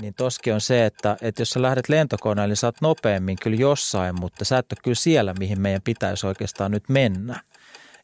[0.00, 3.56] niin toski on se, että, että jos sä lähdet lentokoneelle, niin sä oot nopeammin kyllä
[3.56, 7.40] jossain, mutta sä et ole kyllä siellä, mihin meidän pitäisi oikeastaan nyt mennä.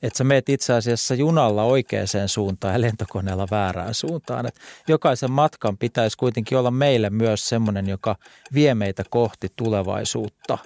[0.02, 4.46] Että sä meet itse asiassa junalla oikeaan suuntaan ja lentokoneella väärään suuntaan.
[4.46, 8.16] Et jokaisen matkan pitäisi kuitenkin olla meille myös semmoinen, joka
[8.54, 10.58] vie meitä kohti tulevaisuutta.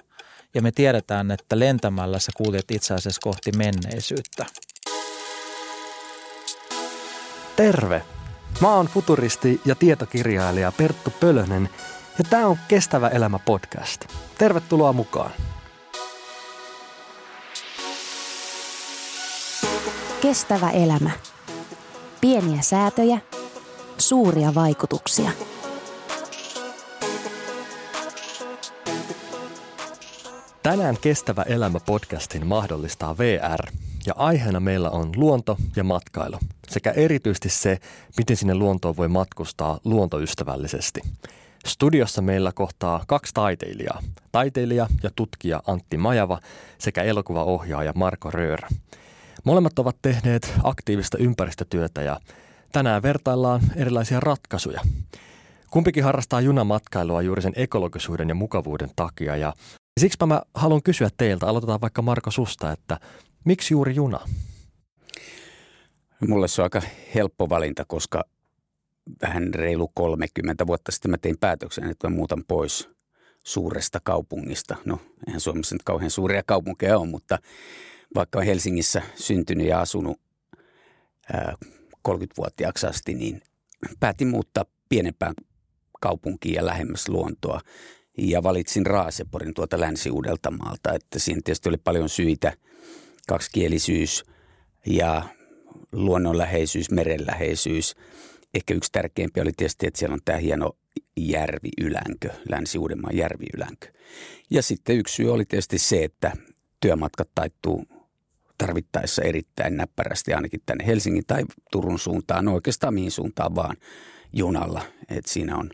[0.53, 4.45] Ja me tiedetään, että lentämällä sä kuljet itse asiassa kohti menneisyyttä.
[7.55, 8.18] Terve!
[8.61, 11.69] Mä oon futuristi ja tietokirjailija Perttu Pölönen
[12.17, 14.05] ja tää on Kestävä elämä podcast.
[14.37, 15.31] Tervetuloa mukaan!
[20.21, 21.11] Kestävä elämä.
[22.21, 23.19] Pieniä säätöjä,
[23.97, 25.31] suuria vaikutuksia.
[30.63, 36.37] Tänään Kestävä elämä podcastin mahdollistaa VR ja aiheena meillä on luonto ja matkailu
[36.69, 37.77] sekä erityisesti se,
[38.17, 41.01] miten sinne luontoon voi matkustaa luontoystävällisesti.
[41.65, 44.01] Studiossa meillä kohtaa kaksi taiteilijaa,
[44.31, 46.39] taiteilija ja tutkija Antti Majava
[46.77, 48.61] sekä elokuvaohjaaja Marko Röör.
[49.43, 52.19] Molemmat ovat tehneet aktiivista ympäristötyötä ja
[52.71, 54.81] tänään vertaillaan erilaisia ratkaisuja.
[55.71, 59.53] Kumpikin harrastaa junamatkailua juuri sen ekologisuuden ja mukavuuden takia ja
[59.99, 62.97] siksi mä haluan kysyä teiltä, aloitetaan vaikka Marko susta, että
[63.49, 64.19] miksi juuri juna?
[66.27, 66.81] Mulle se on aika
[67.15, 68.23] helppo valinta, koska
[69.21, 72.89] vähän reilu 30 vuotta sitten mä tein päätöksen, että mä muutan pois
[73.45, 74.75] suuresta kaupungista.
[74.85, 77.39] No, eihän Suomessa nyt kauhean suuria kaupunkeja ole, mutta
[78.15, 80.19] vaikka Helsingissä syntynyt ja asunut
[81.33, 81.55] ää,
[82.09, 83.41] 30-vuotiaaksi asti, niin
[83.99, 85.33] päätin muuttaa pienempään
[86.01, 87.61] kaupunkiin ja lähemmäs luontoa.
[88.17, 92.53] Ja valitsin Raaseporin tuolta Länsi-Uudeltamaalta, että siinä tietysti oli paljon syitä,
[93.29, 94.23] kaksikielisyys
[94.85, 95.23] ja
[95.91, 97.95] luonnonläheisyys, merenläheisyys.
[98.53, 100.71] Ehkä yksi tärkeimpiä oli tietysti, että siellä on tämä hieno
[101.17, 103.87] järviylänkö, Länsi-Uudenmaan järviylänkö.
[104.49, 106.31] Ja sitten yksi syy oli tietysti se, että
[106.79, 107.85] työmatkat taittuu
[108.57, 113.77] tarvittaessa erittäin näppärästi ainakin tänne Helsingin tai Turun suuntaan, no oikeastaan mihin suuntaan vaan
[114.33, 114.81] junalla.
[115.09, 115.69] Et siinä on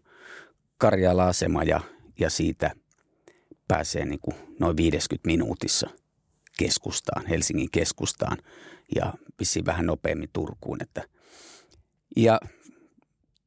[0.78, 1.82] Karjala-asema ja,
[2.20, 2.72] ja siitä
[3.68, 5.90] pääsee niin kuin noin 50 minuutissa
[6.58, 8.38] keskustaan, Helsingin keskustaan
[8.96, 10.82] ja vissiin vähän nopeammin Turkuun.
[10.82, 11.04] Että,
[12.16, 12.40] ja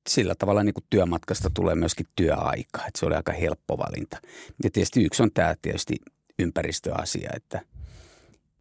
[0.09, 4.17] sillä tavalla niin kuin työmatkasta tulee myöskin työaika, että se oli aika helppo valinta.
[4.65, 5.97] Ja tietysti yksi on tämä tietysti
[6.39, 7.61] ympäristöasia, että–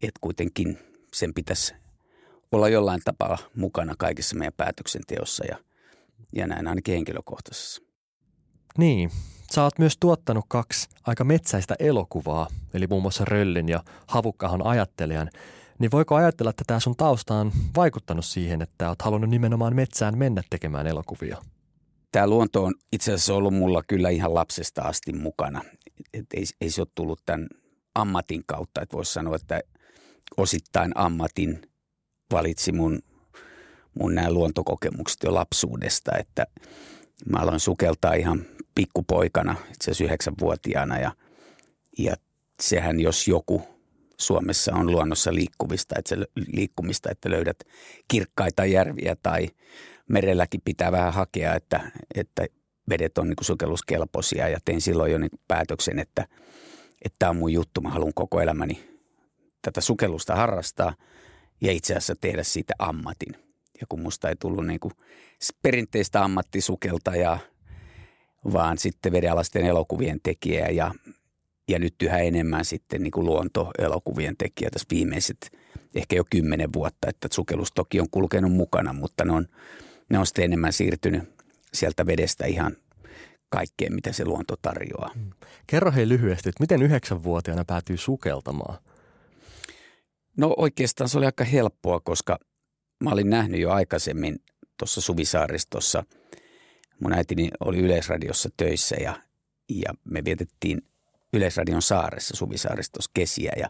[0.02, 0.78] että kuitenkin
[1.14, 1.74] sen pitäisi
[2.52, 5.58] olla jollain tapaa mukana kaikessa meidän päätöksenteossa ja,
[6.32, 7.82] ja näin ainakin henkilökohtaisessa.
[8.78, 9.10] Niin,
[9.52, 15.30] sä oot myös tuottanut kaksi aika metsäistä elokuvaa, eli muun muassa Röllin ja Havukkahon ajattelijan.
[15.78, 20.18] Niin voiko ajatella, että tämä sun tausta on vaikuttanut siihen, että oot halunnut nimenomaan metsään
[20.18, 21.36] mennä tekemään elokuvia?
[22.12, 25.62] Tämä luonto on itse asiassa ollut mulla kyllä ihan lapsesta asti mukana.
[26.14, 27.46] Et ei, ei se ole tullut tämän
[27.94, 29.60] ammatin kautta, että voisi sanoa, että–
[30.36, 31.62] osittain ammatin
[32.32, 33.02] valitsi mun,
[33.94, 36.46] mun nämä luontokokemukset jo lapsuudesta, että
[37.30, 38.46] mä aloin sukeltaa ihan
[38.78, 41.12] pikkupoikana, itse asiassa yhdeksänvuotiaana ja,
[41.98, 42.16] ja
[42.62, 43.62] sehän jos joku
[44.18, 46.16] Suomessa on luonnossa liikkuvista, että se,
[46.46, 47.56] liikkumista, että löydät
[48.08, 49.48] kirkkaita järviä tai
[50.08, 52.46] merelläkin pitää vähän hakea, että, että
[52.88, 56.26] vedet on niin sukelluskelpoisia ja tein silloin jo niin päätöksen, että,
[57.18, 58.98] tämä on mun juttu, mä haluan koko elämäni
[59.62, 60.94] tätä sukellusta harrastaa
[61.60, 63.32] ja itse asiassa tehdä siitä ammatin.
[63.80, 64.92] Ja kun musta ei tullut niin kuin
[65.62, 67.38] perinteistä ammattisukeltajaa,
[68.52, 70.94] vaan sitten vedenalaisten elokuvien tekijä ja,
[71.68, 75.58] ja nyt yhä enemmän sitten niin kuin luontoelokuvien tekijä tässä viimeiset
[75.94, 79.46] ehkä jo kymmenen vuotta, että sukellus toki on kulkenut mukana, mutta ne on,
[80.08, 81.22] ne on sitten enemmän siirtynyt
[81.72, 82.76] sieltä vedestä ihan
[83.48, 85.10] kaikkeen, mitä se luonto tarjoaa.
[85.66, 88.78] Kerro hei lyhyesti, että miten yhdeksänvuotiaana päätyy sukeltamaan?
[90.36, 92.38] No oikeastaan se oli aika helppoa, koska
[93.04, 94.36] mä olin nähnyt jo aikaisemmin
[94.78, 96.04] tuossa Suvisaaristossa.
[97.00, 99.22] Mun äitini oli Yleisradiossa töissä ja,
[99.68, 100.82] ja me vietettiin
[101.32, 103.68] Yleisradion saaressa Suvisaaristossa kesiä ja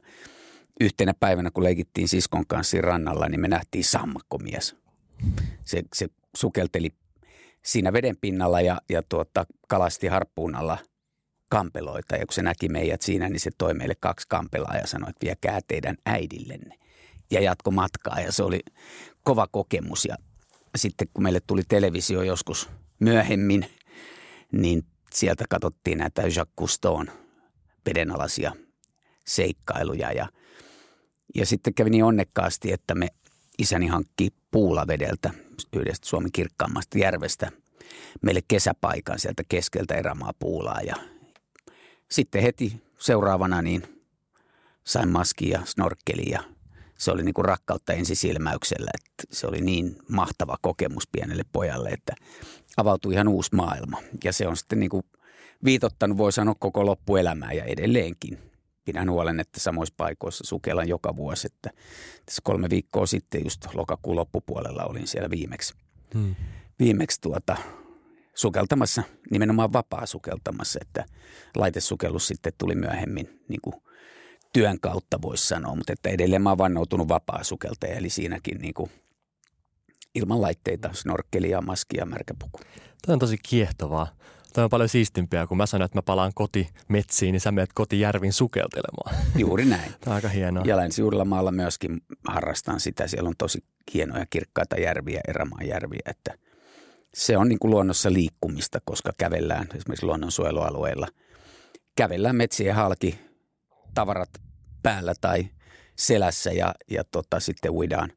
[0.81, 4.76] yhtenä päivänä, kun leikittiin siskon kanssa rannalla, niin me nähtiin sammakkomies.
[5.64, 6.91] Se, se sukelteli
[7.64, 10.79] siinä veden pinnalla ja, ja tuota, kalasti harppuunalla
[11.49, 12.17] kampeloita.
[12.17, 15.25] Ja kun se näki meidät siinä, niin se toi meille kaksi kampelaa ja sanoi, että
[15.26, 16.79] viekää teidän äidillenne.
[17.31, 18.61] Ja jatko matkaa ja se oli
[19.23, 20.05] kova kokemus.
[20.05, 20.17] Ja
[20.76, 22.70] sitten kun meille tuli televisio joskus
[23.00, 23.67] myöhemmin,
[24.53, 27.11] niin sieltä katsottiin näitä Jacques Cousteau'n
[27.87, 28.53] vedenalaisia
[29.27, 30.12] seikkailuja.
[30.12, 30.29] Ja,
[31.35, 33.09] ja sitten kävi niin onnekkaasti, että me
[33.59, 35.31] isäni hankki puulavedeltä
[35.73, 37.53] yhdestä Suomen kirkkaammasta järvestä
[38.23, 40.97] meille kesäpaikan sieltä keskeltä erämaa puulaa ja
[42.11, 44.03] sitten heti seuraavana niin
[44.85, 46.45] sain maski ja snorkkeli ja
[46.99, 48.91] se oli niin rakkautta ensisilmäyksellä.
[48.95, 52.15] Että se oli niin mahtava kokemus pienelle pojalle, että
[52.78, 53.98] avautui ihan uusi maailma.
[54.25, 55.02] Ja se on sitten niin kuin
[55.64, 58.38] viitottanut, voi sanoa, koko loppuelämää ja edelleenkin.
[58.84, 61.46] Pidän huolen, että samoissa paikoissa sukellan joka vuosi.
[61.46, 61.70] Että
[62.26, 65.75] tässä kolme viikkoa sitten, just lokakuun loppupuolella, olin siellä viimeksi.
[66.14, 66.34] Hmm.
[66.78, 67.56] Viimeksi tuota,
[68.34, 71.04] sukeltamassa, nimenomaan vapaa sukeltamassa, että
[71.56, 73.75] laitesukellus sitten tuli myöhemmin niin kuin
[74.52, 78.75] työn kautta voisi sanoa, mutta että edelleen mä oon vannoutunut vapaa sukeltaja, eli siinäkin niin
[78.75, 78.90] kuin
[80.19, 82.61] ilman laitteita, snorkkelia, maskia, märkäpuku.
[83.03, 84.09] Tämä on tosi kiehtovaa.
[84.53, 87.70] Tämä on paljon siistimpiä, kun mä sanon, että mä palaan koti metsiin, niin sä menet
[87.75, 89.26] kotijärviin sukeltelemaan.
[89.38, 89.93] Juuri näin.
[90.00, 90.65] Tämä on aika hienoa.
[90.67, 93.09] Ja länsi maalla myöskin harrastan sitä.
[93.09, 96.35] Siellä on tosi hienoja kirkkaita järviä, erämaajärviä, että
[97.14, 101.09] se on niin kuin luonnossa liikkumista, koska kävellään esimerkiksi luonnonsuojelualueilla.
[101.97, 103.19] Kävellään metsien halki,
[103.94, 104.31] tavarat
[104.82, 105.49] päällä tai
[105.97, 108.12] selässä ja, ja tota, sitten uidaan,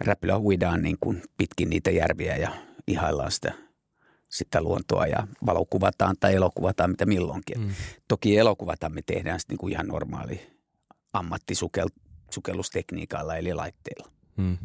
[0.00, 2.50] räpylä uidaan niin kuin pitkin niitä järviä ja
[2.86, 3.52] ihaillaan sitä,
[4.28, 7.60] sitä luontoa ja valokuvataan tai elokuvataan mitä milloinkin.
[7.60, 7.70] Mm.
[8.08, 10.56] Toki elokuvata me tehdään sitten niin kuin ihan normaali
[11.12, 14.10] ammattisukellustekniikalla eli laitteilla.
[14.36, 14.58] Mm.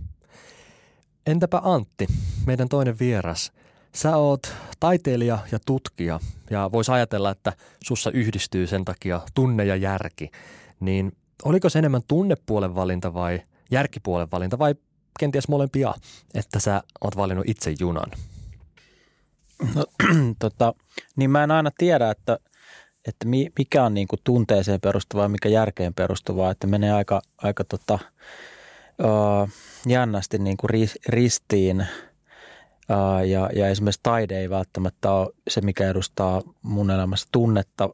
[1.25, 2.07] Entäpä Antti,
[2.45, 3.51] meidän toinen vieras.
[3.95, 6.19] Sä oot taiteilija ja tutkija
[6.49, 10.31] ja voisi ajatella, että sussa yhdistyy sen takia tunne ja järki.
[10.79, 11.11] Niin
[11.43, 13.41] oliko se enemmän tunnepuolen valinta vai
[13.71, 14.75] järkipuolen valinta vai
[15.19, 15.93] kenties molempia,
[16.33, 18.11] että sä oot valinnut itse junan?
[19.75, 19.85] No,
[20.39, 20.73] tota,
[21.15, 22.37] niin mä en aina tiedä, että,
[23.07, 23.25] että
[23.59, 27.99] mikä on niin kuin tunteeseen perustuvaa ja mikä järkeen perustuvaa, että menee aika, aika tota,
[29.85, 30.69] jännästi niin kuin
[31.07, 31.85] ristiin–
[33.27, 37.89] ja, ja esimerkiksi taide ei välttämättä ole se, mikä edustaa mun elämässä tunnetta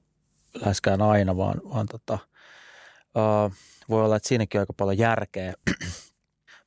[0.54, 2.20] läheskään aina, vaan, vaan tota,
[3.90, 5.54] voi olla, että siinäkin on aika paljon järkeä.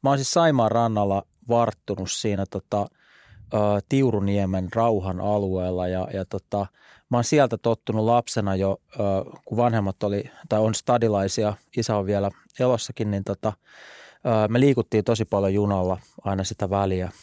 [0.02, 6.66] Mä oon siis Saimaan rannalla varttunut siinä tota, uh, Tiuruniemen rauhan alueella ja, ja tota,
[7.10, 12.06] mä oon sieltä tottunut lapsena jo, uh, kun vanhemmat oli, tai on stadilaisia, isä on
[12.06, 12.30] vielä
[12.60, 17.10] elossakin, niin tota, uh, me liikuttiin tosi paljon junalla aina sitä väliä–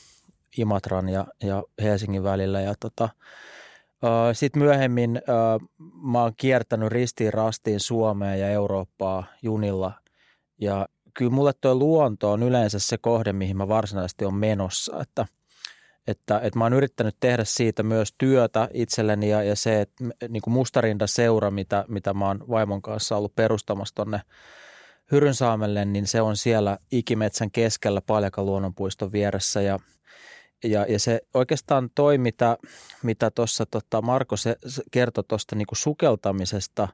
[0.57, 2.61] Imatran ja, ja Helsingin välillä.
[2.61, 3.09] Ja tota,
[4.33, 5.21] sitten myöhemmin
[6.01, 9.93] mä oon kiertänyt ristiin rastiin Suomea ja Eurooppaa junilla.
[10.61, 10.87] Ja
[11.17, 15.01] kyllä mulle tuo luonto on yleensä se kohde, mihin mä varsinaisesti on menossa.
[15.01, 15.25] Että,
[16.07, 20.41] että, että mä oon yrittänyt tehdä siitä myös työtä itselleni ja, ja se, että niin
[20.41, 24.21] kuin Mustarinda seura, mitä, mitä mä oon vaimon kanssa ollut perustamassa tonne
[25.11, 29.79] Hyrynsaamelle, niin se on siellä Ikimetsän keskellä Paljakan luonnonpuiston vieressä ja–
[30.63, 32.57] ja, ja se oikeastaan toi, mitä,
[33.03, 36.87] mitä tuossa tota Marko se, se kertoi tuosta niinku sukeltamisesta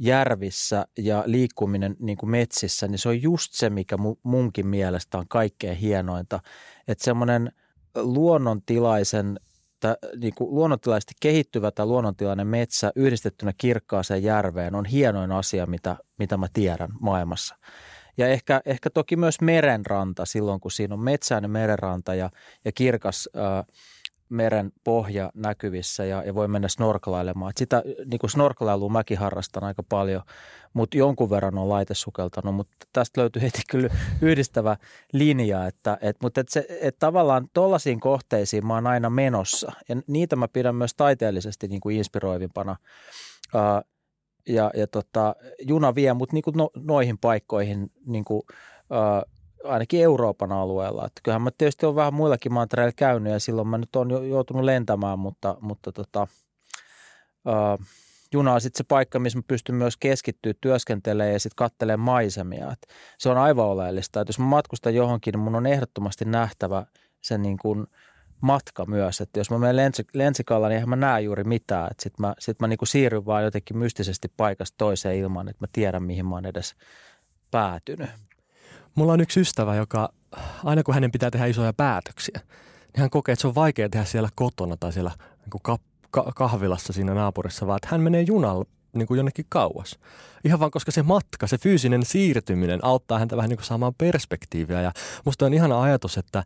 [0.00, 5.76] järvissä ja liikkuminen niinku metsissä, niin se on just se, mikä munkin mielestä on kaikkein
[5.76, 6.40] hienointa.
[6.88, 7.52] Että semmoinen
[7.96, 9.40] luonnontilaisen
[10.20, 16.36] niin kuin luonnontilaisesti kehittyvä tai luonnontilainen metsä yhdistettynä kirkkaaseen järveen on hienoin asia, mitä, mitä
[16.36, 17.56] mä tiedän maailmassa.
[18.16, 22.30] Ja ehkä, ehkä toki myös merenranta silloin, kun siinä on metsäinen merenranta ja,
[22.64, 23.64] ja kirkas ää,
[24.30, 27.50] meren pohja näkyvissä ja, ja voi mennä snorkelailemaan.
[27.50, 30.22] Et sitä niin kuin snorkelailua mäkin harrastan aika paljon,
[30.72, 33.88] mutta jonkun verran on laitesukeltanut, mutta tästä löytyy heti kyllä
[34.22, 34.76] yhdistävä
[35.12, 39.96] linja, että et, mutta et se, et tavallaan tuollaisiin kohteisiin mä oon aina menossa ja
[40.06, 42.76] niitä mä pidän myös taiteellisesti niin kuin inspiroivimpana.
[44.48, 48.42] Ja, ja tota, juna vie mut niin no, noihin paikkoihin niin kuin,
[49.64, 51.06] ainakin Euroopan alueella.
[51.06, 54.64] Että kyllähän mä tietysti olen vähän muillakin mantereilla käynyt ja silloin mä nyt olen joutunut
[54.64, 56.26] lentämään, mutta, mutta tota,
[57.48, 57.86] äh,
[58.32, 62.72] juna on sitten se paikka, missä mä pystyn myös keskittyä työskentelemään ja sitten katselemaan maisemia.
[62.72, 62.86] Et
[63.18, 66.86] se on aivan oleellista, että jos mä matkustan johonkin, niin mun on ehdottomasti nähtävä
[67.20, 67.86] sen niin kuin–
[68.40, 71.90] matka myös, että jos mä menen lensi, lensikalla, niin eihän mä näe juuri mitään.
[71.98, 76.02] Sitten mä, sit mä niinku siirryn vaan jotenkin mystisesti paikasta toiseen ilman, että mä tiedän,
[76.02, 76.74] mihin mä oon edes
[77.50, 78.10] päätynyt.
[78.94, 80.12] Mulla on yksi ystävä, joka
[80.64, 82.40] aina kun hänen pitää tehdä isoja päätöksiä,
[82.92, 85.78] niin hän kokee, että se on vaikea tehdä siellä kotona tai siellä niin ka-
[86.10, 89.98] ka- kahvilassa siinä naapurissa, vaan että hän menee junalla niin kuin jonnekin kauas.
[90.44, 94.82] Ihan vaan koska se matka, se fyysinen siirtyminen auttaa häntä vähän niin kuin saamaan perspektiiviä.
[94.82, 94.92] Ja
[95.24, 96.44] musta on ihana ajatus, että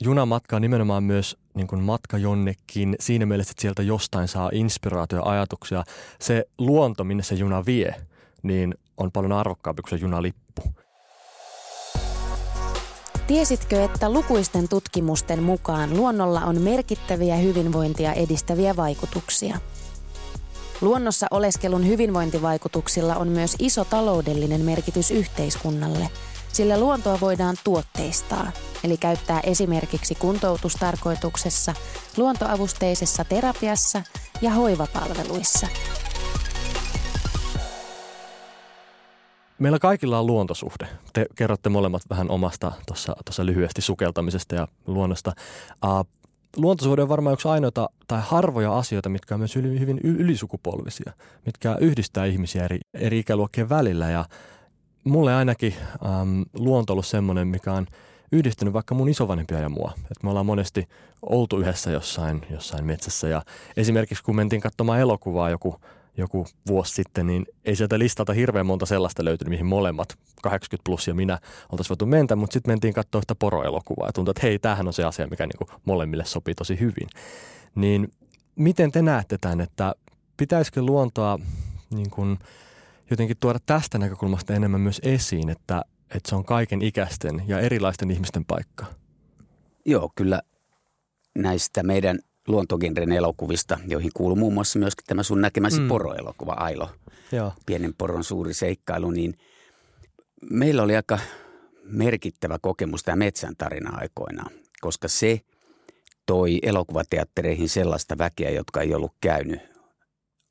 [0.00, 5.24] junamatka on nimenomaan myös niin kuin matka jonnekin siinä mielessä, että sieltä jostain saa inspiraatio
[5.24, 5.84] ajatuksia.
[6.20, 7.94] Se luonto, minne se juna vie,
[8.42, 10.81] niin on paljon arvokkaampi kuin se junalippu.
[13.26, 19.58] Tiesitkö, että lukuisten tutkimusten mukaan luonnolla on merkittäviä hyvinvointia edistäviä vaikutuksia?
[20.80, 26.08] Luonnossa oleskelun hyvinvointivaikutuksilla on myös iso taloudellinen merkitys yhteiskunnalle,
[26.52, 28.52] sillä luontoa voidaan tuotteistaa,
[28.84, 31.74] eli käyttää esimerkiksi kuntoutustarkoituksessa,
[32.16, 34.02] luontoavusteisessa terapiassa
[34.42, 35.66] ja hoivapalveluissa–
[39.62, 40.88] Meillä kaikilla on luontosuhde.
[41.12, 45.32] Te kerrotte molemmat vähän omasta tuossa lyhyesti sukeltamisesta ja luonnosta.
[45.84, 46.06] Uh,
[46.56, 51.12] luontosuhde on varmaan yksi ainoita tai harvoja asioita, mitkä on myös hyvin ylisukupolvisia,
[51.46, 54.10] mitkä yhdistää ihmisiä eri, eri ikäluokkien välillä.
[54.10, 54.24] Ja
[55.04, 57.86] mulle ainakin um, luonto on ollut semmoinen, mikä on
[58.32, 59.92] yhdistynyt vaikka mun isovanhempia ja mua.
[60.10, 60.88] Et me ollaan monesti
[61.22, 63.42] oltu yhdessä jossain, jossain metsässä ja
[63.76, 65.76] esimerkiksi kun mentiin katsomaan elokuvaa joku–
[66.16, 70.08] joku vuosi sitten, niin ei sieltä listalta hirveän monta sellaista löytynyt, mihin molemmat,
[70.42, 71.38] 80 plus ja minä,
[71.72, 74.92] oltaisiin voitu mennä, mutta sitten mentiin katsoa sitä poroelokuvaa ja tuntui, että hei, tämähän on
[74.92, 77.08] se asia, mikä niin kuin molemmille sopii tosi hyvin.
[77.74, 78.12] Niin
[78.56, 79.94] miten te näette tämän, että
[80.36, 81.38] pitäisikö luontoa
[81.94, 82.38] niin kuin
[83.10, 85.82] jotenkin tuoda tästä näkökulmasta enemmän myös esiin, että,
[86.14, 88.86] että se on kaiken ikäisten ja erilaisten ihmisten paikka?
[89.84, 90.42] Joo, kyllä
[91.34, 92.18] näistä meidän–
[92.48, 95.88] luontogenren elokuvista, joihin kuuluu muun muassa myöskin tämä sun näkemäsi mm.
[95.88, 96.90] poroelokuva Ailo.
[97.32, 97.52] Joo.
[97.66, 99.34] Pienen poron suuri seikkailu, niin
[100.50, 101.18] meillä oli aika
[101.84, 105.40] merkittävä kokemus tämä metsän tarina aikoinaan, koska se
[106.26, 109.60] toi elokuvateattereihin sellaista väkeä, jotka ei ollut käynyt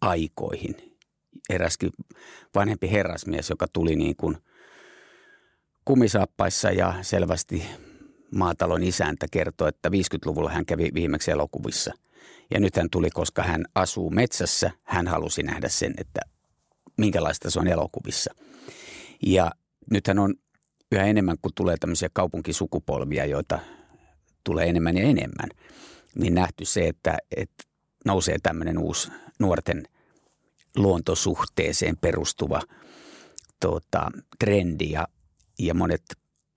[0.02, 0.98] aikoihin.
[1.50, 1.92] Eräskin
[2.56, 4.38] vanhempi herrasmies, joka tuli niin kuin
[5.86, 7.64] kumisaappaissa ja selvästi
[8.32, 11.94] maatalon isäntä kertoi, että 50-luvulla hän kävi viimeksi elokuvissa.
[12.52, 16.22] Ja nyt hän tuli, koska hän asuu metsässä, hän halusi nähdä sen, että
[16.98, 18.34] minkälaista se on elokuvissa.
[19.26, 19.52] Ja
[19.92, 20.36] nythän on
[20.92, 23.60] yhä enemmän, kun tulee tämmöisiä kaupunkisukupolvia, joita
[24.44, 25.50] tulee enemmän ja enemmän,
[26.16, 27.64] niin nähty se, että, että
[28.06, 29.84] nousee tämmöinen uusi nuorten
[30.78, 32.62] luontosuhteeseen perustuva
[33.60, 35.08] tuota, trendi ja,
[35.60, 36.04] ja monet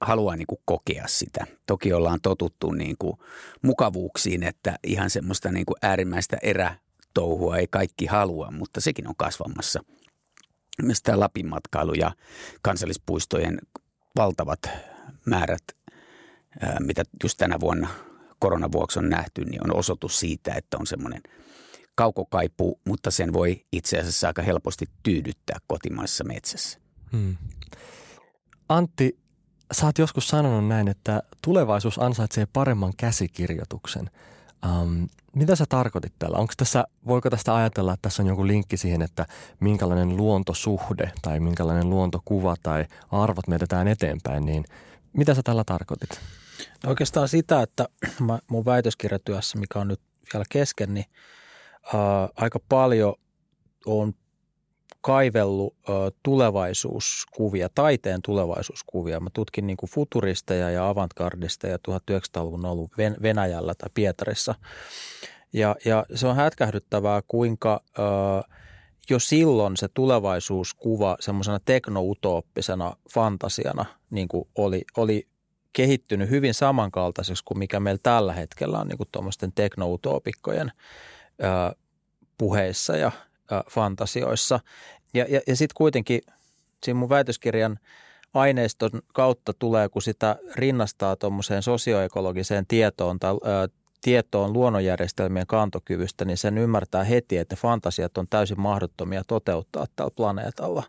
[0.06, 1.46] haluaa niin kuin kokea sitä.
[1.66, 3.18] Toki ollaan totuttu niin kuin
[3.62, 9.84] mukavuuksiin, että ihan semmoista niin kuin äärimmäistä erätouhua ei kaikki halua, mutta sekin on kasvamassa.
[10.82, 12.12] Myös tämä Lapin matkailu ja
[12.62, 13.58] kansallispuistojen
[14.16, 14.68] valtavat
[15.25, 15.64] määrät,
[16.80, 17.88] mitä just tänä vuonna
[18.38, 21.23] koronavuoksi on nähty, niin on osoitus siitä, että on semmoinen
[21.94, 26.78] kaukokaipu, mutta sen voi itse asiassa aika helposti tyydyttää kotimaisessa metsässä.
[27.12, 27.37] Hmm.
[28.68, 29.18] Antti,
[29.73, 34.11] sä oot joskus sanonut näin, että tulevaisuus ansaitsee paremman käsikirjoituksen.
[34.66, 36.38] Um, mitä sä tarkoitit tällä?
[36.38, 39.26] Onko tässä, voiko tästä ajatella, että tässä on joku linkki siihen, että
[39.61, 44.64] minkälainen luontosuhde tai minkälainen luontokuva tai arvot mietitään eteenpäin, niin
[45.12, 46.21] mitä sä tällä tarkoitit?
[46.85, 47.88] No oikeastaan sitä, että
[48.21, 50.00] mä, mun väitöskirjatyössä, mikä on nyt
[50.33, 51.06] vielä kesken, niin
[51.94, 53.14] ää, aika paljon
[53.87, 54.14] on
[55.04, 55.92] kaivellut ö,
[56.23, 59.20] tulevaisuuskuvia, taiteen tulevaisuuskuvia.
[59.20, 62.90] Mä tutkin niin futuristeja ja avantgardisteja 1900-luvun ollut
[63.23, 64.54] Venäjällä tai Pietarissa.
[65.52, 68.02] Ja, ja se on hätkähdyttävää, kuinka ö,
[69.11, 75.28] jo silloin se tulevaisuuskuva semmoisena teknoutooppisena fantasiana niin kuin oli, oli
[75.73, 80.73] kehittynyt hyvin samankaltaiseksi kuin mikä meillä tällä hetkellä on niin tuommoisten teknoutoopikkojen
[81.42, 81.76] ö,
[82.38, 83.12] puheissa ja
[83.70, 84.60] fantasioissa.
[85.14, 86.20] Ja, ja, ja sitten kuitenkin
[86.84, 87.78] siinä mun väitöskirjan
[88.34, 93.68] aineiston kautta tulee, kun sitä rinnastaa tuommoiseen sosioekologiseen tietoon tai ä,
[94.00, 100.82] tietoon luonnonjärjestelmien kantokyvystä, niin sen ymmärtää heti, että fantasiat on täysin mahdottomia toteuttaa tällä planeetalla.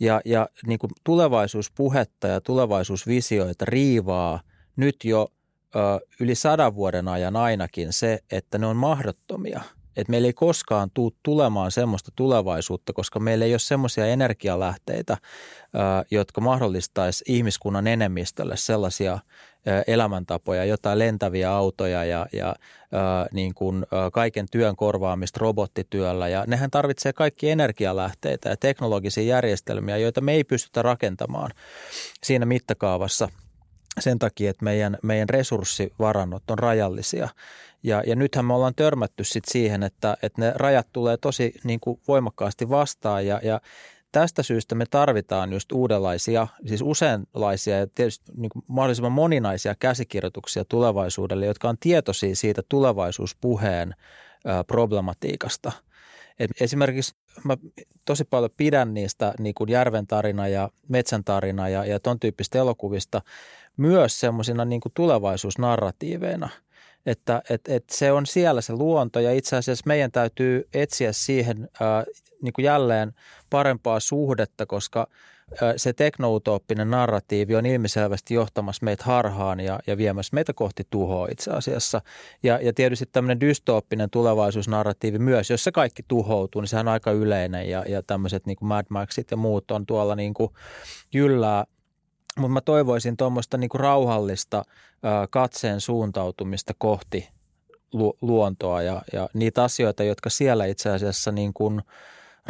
[0.00, 4.40] Ja, ja niin kuin tulevaisuuspuhetta ja tulevaisuusvisioita riivaa
[4.76, 5.32] nyt jo
[5.76, 5.78] ö,
[6.20, 9.60] yli sadan vuoden ajan ainakin se, että ne on mahdottomia–
[9.96, 15.16] että meillä ei koskaan tule tulemaan semmoista tulevaisuutta, koska meillä ei ole semmoisia energialähteitä,
[16.10, 19.18] jotka mahdollistaisi ihmiskunnan enemmistölle sellaisia
[19.86, 22.56] elämäntapoja, jotain lentäviä autoja ja, ja
[23.32, 26.28] niin kuin kaiken työn korvaamista robottityöllä.
[26.28, 31.50] Ja nehän tarvitsee kaikki energialähteitä ja teknologisia järjestelmiä, joita me ei pystytä rakentamaan
[32.22, 33.28] siinä mittakaavassa
[33.98, 37.28] sen takia, että meidän, meidän resurssivarannot on rajallisia.
[37.82, 41.80] Ja, ja nythän me ollaan törmätty sit siihen, että, että ne rajat tulee tosi niin
[41.80, 43.60] kuin voimakkaasti vastaan ja, ja
[44.12, 50.64] tästä syystä me tarvitaan just uudenlaisia, siis useinlaisia ja tietysti niin kuin mahdollisimman moninaisia käsikirjoituksia
[50.64, 53.94] tulevaisuudelle, jotka on tietoisia siitä tulevaisuuspuheen
[54.66, 55.72] problematiikasta.
[56.40, 57.56] Et esimerkiksi mä
[58.04, 62.58] tosi paljon pidän niistä niin kuin järven tarina ja metsän tarina ja, ja ton tyyppistä
[62.58, 63.22] elokuvista
[63.76, 66.48] myös semmoisina niin tulevaisuusnarratiiveina–
[67.06, 71.68] että et, et se on siellä se luonto ja itse asiassa meidän täytyy etsiä siihen
[71.80, 72.04] ää,
[72.42, 73.14] niin kuin jälleen
[73.50, 75.06] parempaa suhdetta, koska
[75.76, 81.50] se teknoutooppinen narratiivi on ilmiselvästi johtamassa meitä harhaan ja, ja viemässä meitä kohti tuhoa itse
[81.50, 82.00] asiassa.
[82.42, 87.70] Ja, ja tietysti tämmöinen dystooppinen tulevaisuusnarratiivi myös, jossa kaikki tuhoutuu, niin sehän on aika yleinen
[87.70, 90.50] ja, ja tämmöiset niin kuin Mad Maxit ja muut on tuolla niin kuin
[91.12, 91.64] jyllää–
[92.38, 94.64] mutta mä toivoisin tuommoista niinku rauhallista
[95.02, 97.28] ää, katseen suuntautumista kohti
[97.92, 101.82] lu- luontoa ja, ja niitä asioita, jotka siellä itse asiassa niin kuin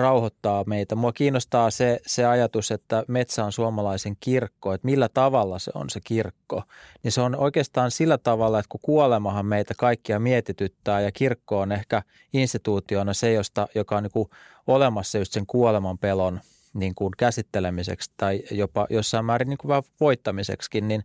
[0.00, 0.95] rauhoittaa meitä.
[0.95, 5.90] Mua kiinnostaa se, se ajatus, että metsä on suomalaisen kirkko, että millä tavalla se on
[5.90, 6.62] se kirkko.
[7.02, 11.73] Niin se on oikeastaan sillä tavalla, että kun kuolemahan meitä kaikkia mietityttää ja kirkko on
[11.73, 12.02] ehkä
[12.33, 14.28] instituutiona se, josta, joka on niin
[14.66, 16.40] olemassa just sen kuoleman pelon–
[16.75, 21.04] niin kuin käsittelemiseksi tai jopa jossain määrin niin kuin vähän voittamiseksi, niin,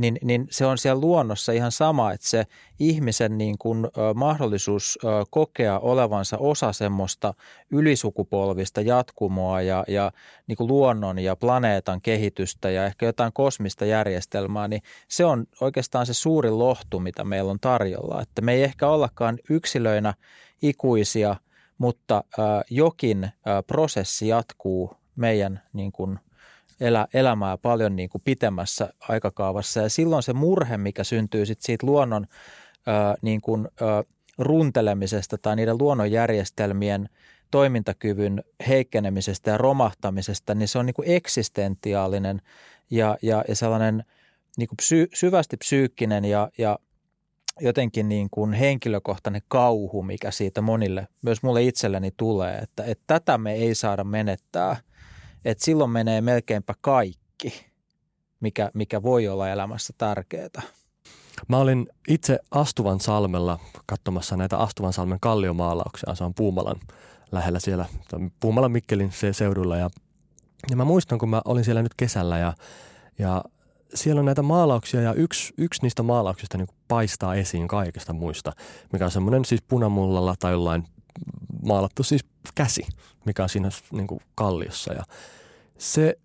[0.00, 2.46] niin, niin se on siellä luonnossa ihan sama, että se
[2.78, 4.98] ihmisen niin kuin, mahdollisuus
[5.30, 7.34] kokea olevansa osa semmoista
[7.70, 10.12] ylisukupolvista jatkumoa ja, ja
[10.46, 16.06] niin kuin luonnon ja planeetan kehitystä ja ehkä jotain kosmista järjestelmää, niin se on oikeastaan
[16.06, 18.22] se suuri lohtu, mitä meillä on tarjolla.
[18.22, 20.14] Että me ei ehkä ollakaan yksilöinä
[20.62, 21.36] ikuisia–
[21.80, 22.24] mutta
[22.70, 23.30] jokin
[23.66, 26.18] prosessi jatkuu meidän niin kuin
[26.80, 29.80] elä, elämää paljon niin kuin pitemmässä aikakaavassa.
[29.80, 32.26] Ja silloin se murhe, mikä syntyy sit siitä luonnon
[32.86, 34.02] ää, niin kuin, ää,
[34.38, 37.08] runtelemisesta tai niiden luonnonjärjestelmien
[37.50, 42.42] toimintakyvyn heikkenemisestä ja romahtamisesta, niin se on niin kuin eksistentiaalinen
[42.90, 44.04] ja, ja, ja sellainen
[44.56, 46.78] niin kuin psy, syvästi psyykkinen ja, ja
[47.60, 53.38] jotenkin niin kuin henkilökohtainen kauhu, mikä siitä monille, myös mulle itselleni tulee, että, että tätä
[53.38, 54.76] me ei saada menettää–
[55.44, 57.66] että silloin menee melkeinpä kaikki,
[58.40, 60.62] mikä, mikä voi olla elämässä tärkeää.
[61.48, 66.14] Mä olin itse Astuvan salmella katsomassa näitä Astuvan salmen kalliomaalauksia.
[66.14, 66.76] Se on Puumalan
[67.32, 67.86] lähellä siellä,
[68.40, 69.76] Puumalan Mikkelin se seudulla.
[69.76, 69.90] Ja,
[70.70, 72.52] ja mä muistan, kun mä olin siellä nyt kesällä ja,
[73.18, 73.44] ja
[73.94, 78.52] siellä on näitä maalauksia ja yksi, yksi niistä maalauksista niin paistaa esiin kaikesta muista,
[78.92, 80.84] mikä on semmoinen siis punamullalla tai jollain
[81.62, 82.86] maalattu siis käsi,
[83.24, 84.92] mikä on siinä niin kuin kalliossa.
[84.92, 85.02] Ja
[85.80, 86.18] se,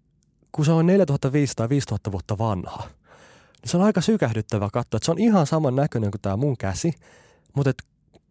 [0.52, 2.84] kun se on 4500 5000 vuotta vanha,
[3.62, 6.58] niin se on aika sykähdyttävä katsoa, että se on ihan saman näköinen kuin tämä mun
[6.58, 6.94] käsi,
[7.54, 7.84] mutta et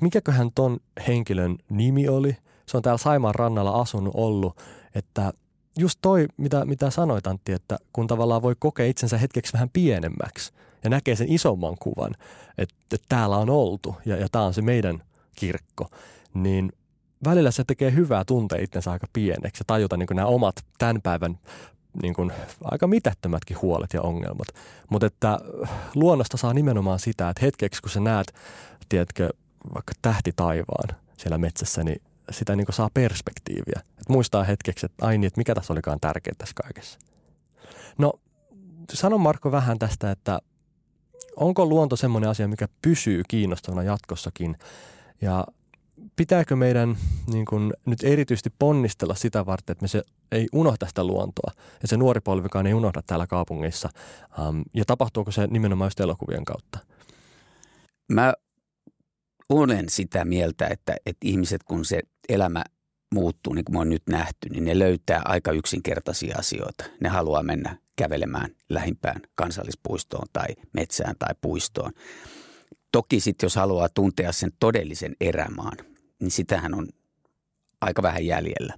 [0.03, 2.37] mikäköhän ton henkilön nimi oli?
[2.67, 4.57] Se on täällä Saimaan rannalla asunut ollut,
[4.95, 5.33] että
[5.79, 10.53] just toi, mitä, mitä sanoit Antti, että kun tavallaan voi kokea itsensä hetkeksi vähän pienemmäksi
[10.85, 12.15] ja näkee sen isomman kuvan,
[12.59, 15.03] että, että täällä on oltu ja, ja tämä on se meidän
[15.37, 15.89] kirkko,
[16.35, 16.73] niin
[17.25, 21.39] välillä se tekee hyvää tuntea itsensä aika pieneksi ja tajuta niin nämä omat tämän päivän
[22.03, 22.33] niin kuin,
[22.65, 24.49] aika mitättömätkin huolet ja ongelmat.
[24.91, 25.39] Mutta että
[25.95, 28.35] luonnosta saa nimenomaan sitä, että hetkeksi kun sä näet,
[28.89, 29.31] tiedätkö,
[29.75, 33.81] vaikka tähti taivaan siellä metsässä, niin sitä niin saa perspektiiviä.
[34.01, 36.99] Et muistaa hetkeksi, että ai niin, että mikä tässä olikaan tärkeää tässä kaikessa.
[37.99, 38.13] No,
[38.93, 40.39] sano Marko vähän tästä, että
[41.37, 44.57] onko luonto semmoinen asia, mikä pysyy kiinnostavana jatkossakin
[45.21, 45.47] ja
[46.17, 46.97] pitääkö meidän
[47.33, 51.89] niin kuin, nyt erityisesti ponnistella sitä varten, että me se ei unohda sitä luontoa ja
[51.89, 53.89] se nuori polvikaan ei unohda täällä kaupungissa?
[54.49, 56.79] Um, ja tapahtuuko se nimenomaan just elokuvien kautta?
[58.13, 58.35] Mä
[59.49, 62.65] olen sitä mieltä, että, että ihmiset kun se elämä
[63.15, 66.85] muuttuu, niin kuin me on nyt nähty, niin ne löytää aika yksinkertaisia asioita.
[67.01, 71.93] Ne haluaa mennä kävelemään lähimpään kansallispuistoon tai metsään tai puistoon.
[72.93, 75.77] Toki sitten jos haluaa tuntea sen todellisen erämaan,
[76.21, 76.89] niin sitähän on
[77.81, 78.75] aika vähän jäljellä.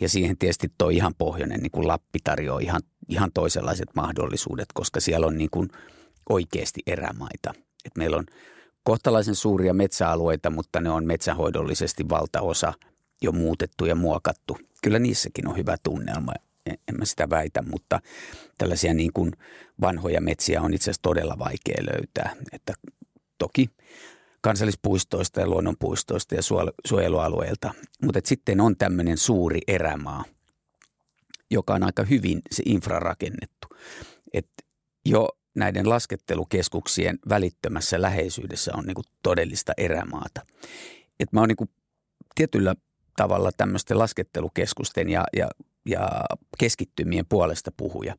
[0.00, 5.00] Ja siihen tietysti tuo ihan pohjoinen niin kuin Lappi tarjoaa ihan, ihan toisenlaiset mahdollisuudet, koska
[5.00, 5.68] siellä on niin kuin
[6.28, 7.54] oikeasti erämaita.
[7.84, 8.26] Et meillä on
[8.82, 12.72] kohtalaisen suuria metsäalueita, mutta ne on metsähoidollisesti valtaosa
[13.22, 14.58] jo muutettu ja muokattu.
[14.82, 16.32] Kyllä niissäkin on hyvä tunnelma,
[16.66, 18.00] en mä sitä väitä, mutta
[18.58, 19.32] tällaisia niin kuin
[19.80, 22.36] vanhoja metsiä on itse asiassa todella vaikea löytää.
[22.52, 22.72] Että
[23.38, 23.70] toki
[24.46, 26.42] kansallispuistoista ja luonnonpuistoista ja
[26.86, 27.74] suojelualueilta.
[28.02, 30.24] Mutta sitten on tämmöinen suuri erämaa,
[31.50, 33.68] joka on aika hyvin se infra rakennettu.
[34.32, 34.48] Et
[35.04, 40.40] jo näiden laskettelukeskuksien välittömässä läheisyydessä on niinku todellista erämaata.
[41.20, 41.68] Et mä oon niinku
[42.34, 42.74] tietyllä
[43.16, 45.48] tavalla tämmöisten laskettelukeskusten ja, ja
[45.86, 46.08] ja
[46.58, 48.14] keskittymien puolesta puhuja,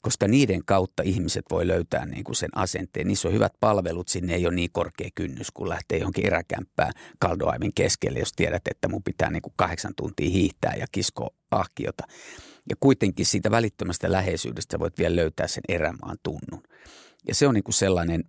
[0.00, 3.06] koska niiden kautta ihmiset voi löytää niin kuin sen asenteen.
[3.06, 7.74] Niissä on hyvät palvelut, sinne ei ole niin korkea kynnys, kun lähtee johonkin eräkämppään kaldoaimin
[7.74, 12.04] keskelle, jos tiedät, että mun pitää niin kuin kahdeksan tuntia hiihtää ja kiskoa ahkiota.
[12.70, 16.62] Ja kuitenkin siitä välittömästä läheisyydestä voit vielä löytää sen erämaan tunnun.
[17.28, 18.24] Ja se on niin kuin sellainen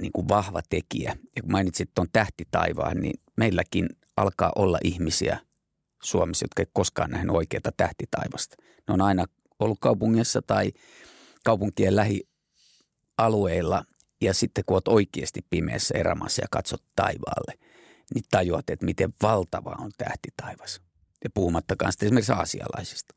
[0.00, 1.16] niin kuin vahva tekijä.
[1.36, 5.38] Ja kun mainitsit tuon tähtitaivaan, niin meilläkin alkaa olla ihmisiä
[6.02, 8.56] Suomessa, jotka ei koskaan nähnyt oikeata tähtitaivasta.
[8.88, 9.24] Ne on aina
[9.58, 10.72] ollut kaupungissa tai
[11.44, 13.84] kaupunkien lähialueilla
[14.20, 17.54] ja sitten kun olet oikeasti pimeässä erämaassa ja katsot taivaalle,
[18.14, 20.80] niin tajuat, että miten valtava on tähtitaivas.
[21.24, 23.14] Ja puhumattakaan sitten esimerkiksi aasialaisista.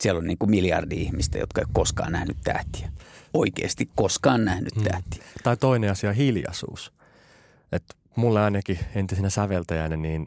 [0.00, 2.92] Siellä on niin kuin miljardi ihmistä, jotka ei koskaan nähnyt tähtiä.
[3.34, 4.84] Oikeasti koskaan nähnyt hmm.
[4.84, 5.24] tähtiä.
[5.42, 6.92] Tai toinen asia, hiljaisuus.
[7.72, 10.26] että mulle ainakin entisenä säveltäjänä, niin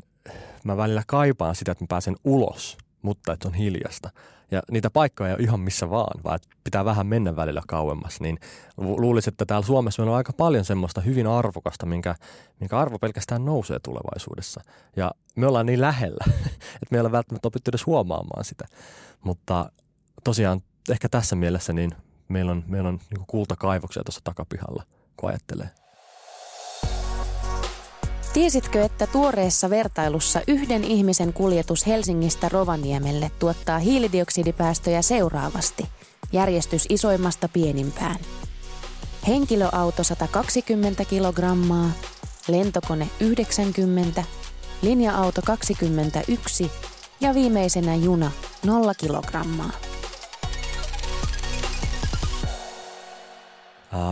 [0.64, 4.10] mä välillä kaipaan sitä, että mä pääsen ulos, mutta että on hiljasta.
[4.52, 8.22] Ja niitä paikkoja ei ole ihan missä vaan, vaan pitää vähän mennä välillä kauemmas.
[8.22, 8.40] Niin
[8.78, 12.16] luulisin, että täällä Suomessa meillä on aika paljon semmoista hyvin arvokasta, minkä,
[12.60, 14.62] minkä arvo pelkästään nousee tulevaisuudessa.
[14.96, 16.26] Ja me ollaan niin lähellä,
[16.82, 18.66] että me ei ole välttämättä opittu edes huomaamaan sitä.
[19.24, 19.72] Mutta
[20.24, 21.92] tosiaan ehkä tässä mielessä niin
[22.30, 24.84] meillä on, meillä on niin kultakaivoksia tuossa takapihalla,
[25.18, 25.70] kun ajattelee.
[28.34, 35.86] Tiesitkö, että tuoreessa vertailussa yhden ihmisen kuljetus Helsingistä Rovaniemelle tuottaa hiilidioksidipäästöjä seuraavasti,
[36.32, 38.16] järjestys isoimmasta pienimpään.
[39.28, 41.92] Henkilöauto 120 kilogrammaa,
[42.48, 44.24] lentokone 90,
[44.82, 46.72] linja-auto 21
[47.22, 48.32] ja viimeisenä juna
[48.66, 49.72] 0 kilogrammaa.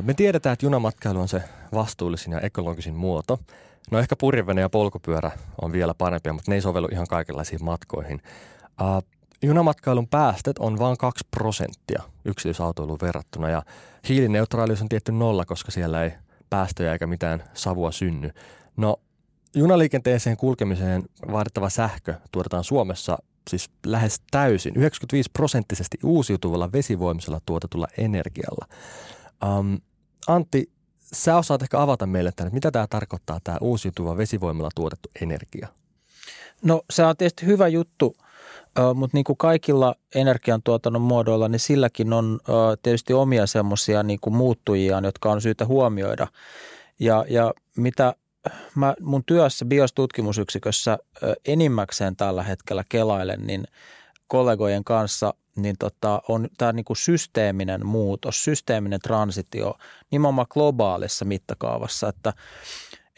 [0.01, 1.41] Me tiedetään, että junamatkailu on se
[1.73, 3.39] vastuullisin ja ekologisin muoto–
[3.91, 8.21] No ehkä purjevene ja polkupyörä on vielä parempia, mutta ne ei sovellu ihan kaikenlaisiin matkoihin.
[8.81, 9.03] Uh,
[9.41, 13.63] junamatkailun päästöt on vain 2 prosenttia yksityisautoiluun verrattuna ja
[14.09, 16.11] hiilineutraalius on tietty nolla, koska siellä ei
[16.49, 18.31] päästöjä eikä mitään savua synny.
[18.77, 18.97] No
[19.55, 23.17] junaliikenteeseen kulkemiseen vaadittava sähkö tuotetaan Suomessa
[23.49, 28.67] siis lähes täysin 95 prosenttisesti uusiutuvalla vesivoimisella tuotetulla energialla.
[29.45, 29.77] Um,
[30.27, 30.71] Antti,
[31.13, 35.67] sä osaat ehkä avata meille tänne, mitä tämä tarkoittaa, tämä uusiutuva vesivoimalla tuotettu energia?
[36.63, 38.15] No se on tietysti hyvä juttu,
[38.95, 42.39] mutta niin kuin kaikilla energiantuotannon muodoilla, niin silläkin on
[42.81, 46.27] tietysti omia semmoisia niin muuttujia, jotka on syytä huomioida.
[46.99, 48.15] Ja, ja mitä
[48.75, 50.97] mä mun työssä biostutkimusyksikössä
[51.45, 53.63] enimmäkseen tällä hetkellä kelailen, niin
[54.27, 59.73] kollegojen kanssa– niin tota, on tämä niinku systeeminen muutos, systeeminen transitio
[60.11, 62.33] nimenomaan globaalissa mittakaavassa, että,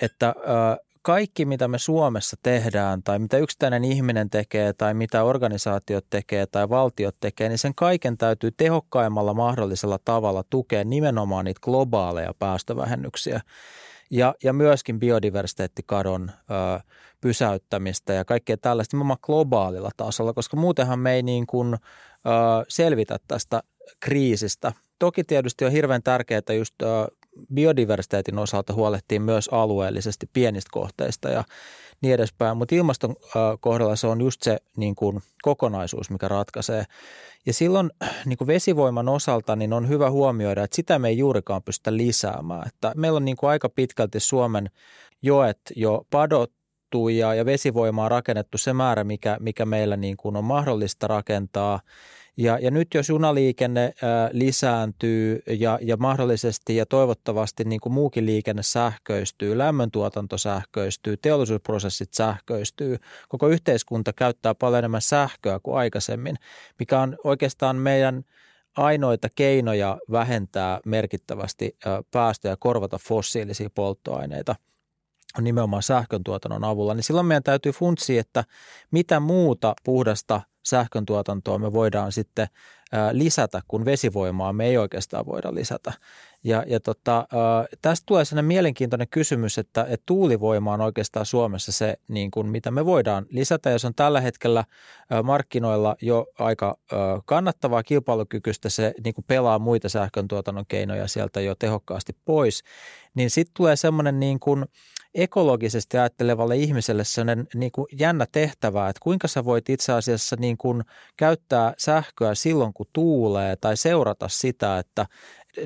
[0.01, 0.35] että
[1.07, 6.69] kaikki mitä me Suomessa tehdään tai mitä yksittäinen ihminen tekee tai mitä organisaatiot tekee tai
[6.69, 13.41] valtiot tekee, niin sen kaiken täytyy tehokkaimmalla mahdollisella tavalla tukea nimenomaan niitä globaaleja päästövähennyksiä.
[14.11, 16.79] Ja, ja myöskin biodiversiteettikadon ö,
[17.21, 21.77] pysäyttämistä ja kaikkea tällaista nimenomaan globaalilla tasolla, koska muutenhan me ei niin kuin,
[22.67, 23.63] selvitä tästä
[23.99, 24.73] kriisistä.
[24.99, 26.75] Toki tietysti on hirveän tärkeää just
[27.53, 31.43] biodiversiteetin osalta huolehtii myös alueellisesti pienistä kohteista ja
[32.01, 33.15] niin edespäin, mutta ilmaston
[33.59, 36.83] kohdalla se on just se niin kuin kokonaisuus, mikä ratkaisee.
[37.45, 37.91] Ja silloin
[38.25, 42.67] niin kuin vesivoiman osalta niin on hyvä huomioida, että sitä me ei juurikaan pystytä lisäämään.
[42.67, 44.69] Että meillä on niin kuin aika pitkälti Suomen
[45.21, 46.05] joet jo
[46.91, 51.79] padottu ja, ja vesivoimaa rakennettu se määrä, mikä, mikä meillä niin kuin on mahdollista rakentaa–
[52.39, 58.25] ja, ja nyt jos junaliikenne ää, lisääntyy ja, ja mahdollisesti ja toivottavasti niin kuin muukin
[58.25, 62.97] liikenne sähköistyy, lämmöntuotanto sähköistyy, teollisuusprosessit sähköistyy,
[63.29, 66.35] koko yhteiskunta käyttää paljon enemmän sähköä kuin aikaisemmin,
[66.79, 68.23] mikä on oikeastaan meidän
[68.75, 71.77] ainoita keinoja vähentää merkittävästi
[72.11, 74.55] päästöjä ja korvata fossiilisia polttoaineita
[75.37, 78.43] on nimenomaan sähköntuotannon avulla, niin silloin meidän täytyy funtsia, että
[78.91, 82.47] mitä muuta puhdasta– sähkön tuotantoa me voidaan sitten
[83.11, 85.93] lisätä, kun vesivoimaa me ei oikeastaan voida lisätä.
[86.43, 87.27] Ja, ja tota,
[87.81, 92.71] tästä tulee sellainen mielenkiintoinen kysymys, että, että tuulivoima on oikeastaan Suomessa se, niin kuin, mitä
[92.71, 94.63] me voidaan lisätä, ja se on tällä hetkellä
[95.23, 96.77] markkinoilla jo aika
[97.25, 102.63] kannattavaa, kilpailukykyistä, se niin kuin pelaa muita sähköntuotannon keinoja sieltä jo tehokkaasti pois,
[103.15, 104.65] niin sitten tulee semmoinen niin kuin–
[105.17, 110.57] ekologisesti ajattelevalle ihmiselle sellainen niin kuin jännä tehtävä, että kuinka sä voit itse asiassa niin
[110.57, 110.83] kuin
[111.17, 115.05] käyttää sähköä silloin, kun tuulee tai seurata sitä, että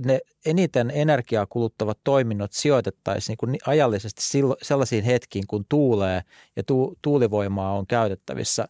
[0.05, 4.21] ne eniten energiaa kuluttavat toiminnot sijoitettaisiin niin kuin ajallisesti
[4.61, 6.21] sellaisiin hetkiin, kun tuulee
[6.55, 8.67] ja tu, tuulivoimaa on käytettävissä.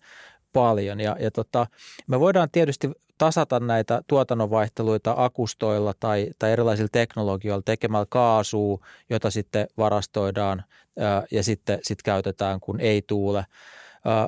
[0.54, 1.00] Paljon.
[1.00, 1.68] Ja, ja tota,
[2.08, 9.68] me voidaan tietysti tasata näitä tuotannonvaihteluita akustoilla tai, tai erilaisilla teknologioilla tekemällä kaasua, jota sitten
[9.78, 10.64] varastoidaan
[11.00, 13.46] ää, ja sitten sit käytetään, kun ei tuule.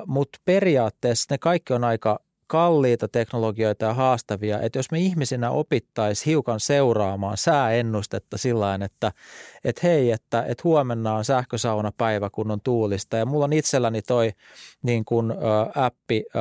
[0.06, 2.20] Mutta periaatteessa ne kaikki on aika
[2.54, 9.12] kalliita teknologioita ja haastavia, että jos me ihmisinä opittaisiin hiukan seuraamaan sääennustetta sillä että,
[9.64, 14.32] että hei, että, että huomenna on sähkösaunapäivä, kun on tuulista ja mulla on itselläni toi
[14.84, 15.36] niin kuin, ä,
[15.76, 16.40] appi, ä,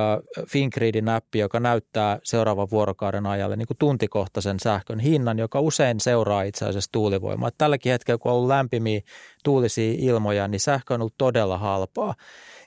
[0.48, 6.42] Fingridin appi, joka näyttää seuraavan vuorokauden ajalle niin kuin tuntikohtaisen sähkön hinnan, joka usein seuraa
[6.42, 7.48] itse asiassa tuulivoimaa.
[7.48, 9.00] Että tälläkin hetkellä, kun on ollut lämpimiä
[9.44, 12.14] tuulisia ilmoja, niin sähkö on ollut todella halpaa.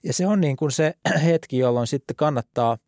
[0.03, 0.93] Ja se on niin kuin se
[1.25, 2.77] hetki, jolloin sitten kannattaa–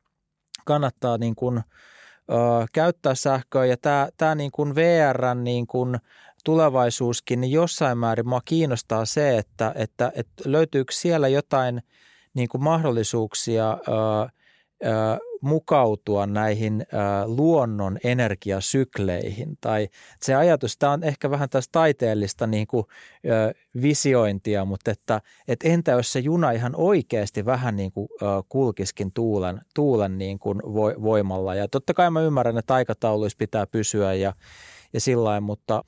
[0.67, 2.34] kannattaa niin kuin, ö,
[2.73, 3.65] käyttää sähköä.
[3.65, 5.97] Ja tämä, tämä niin kuin VRn niin kuin
[6.43, 11.82] tulevaisuuskin, niin jossain määrin mua kiinnostaa se, että, että, että löytyykö siellä jotain
[12.34, 13.91] niin kuin mahdollisuuksia ö,
[14.86, 14.89] ö,
[15.41, 16.86] mukautua näihin
[17.26, 19.58] luonnon energiasykleihin.
[19.62, 19.89] Tai
[20.21, 22.86] se ajatus, tämä on ehkä vähän tästä taiteellista niin kuin,
[23.82, 28.08] visiointia, mutta että et entä jos se juna ihan oikeasti vähän niin kuin,
[28.50, 30.62] kulkiskin tuulen, tuulen niin kuin
[31.02, 31.56] voimalla.
[31.56, 34.34] Ja totta kai mä ymmärrän, että aikatauluissa pitää pysyä ja,
[34.93, 35.84] ja sillä mutta–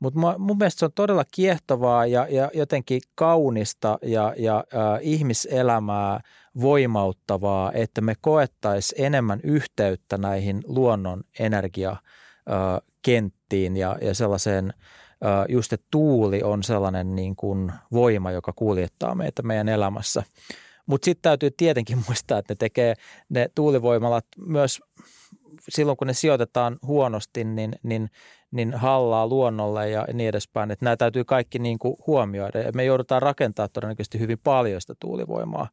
[0.00, 6.20] mutta mun mielestä se on todella kiehtovaa ja, ja jotenkin kaunista ja, ja äh, ihmiselämää
[6.60, 14.74] voimauttavaa, että me koettaisiin enemmän yhteyttä näihin luonnon energiakenttiin ja, ja sellaiseen,
[15.48, 20.22] just että tuuli on sellainen niin kuin voima, joka kuljettaa meitä meidän elämässä.
[20.86, 22.94] Mutta sitten täytyy tietenkin muistaa, että ne tekee
[23.28, 24.80] ne tuulivoimalat myös
[25.68, 28.10] silloin, kun ne sijoitetaan huonosti, niin, niin
[28.50, 30.70] niin hallaa luonnolle ja niin edespäin.
[30.70, 32.58] Että nämä täytyy kaikki niin kuin huomioida.
[32.74, 35.68] Me joudutaan rakentaa todennäköisesti hyvin paljon sitä tuulivoimaa.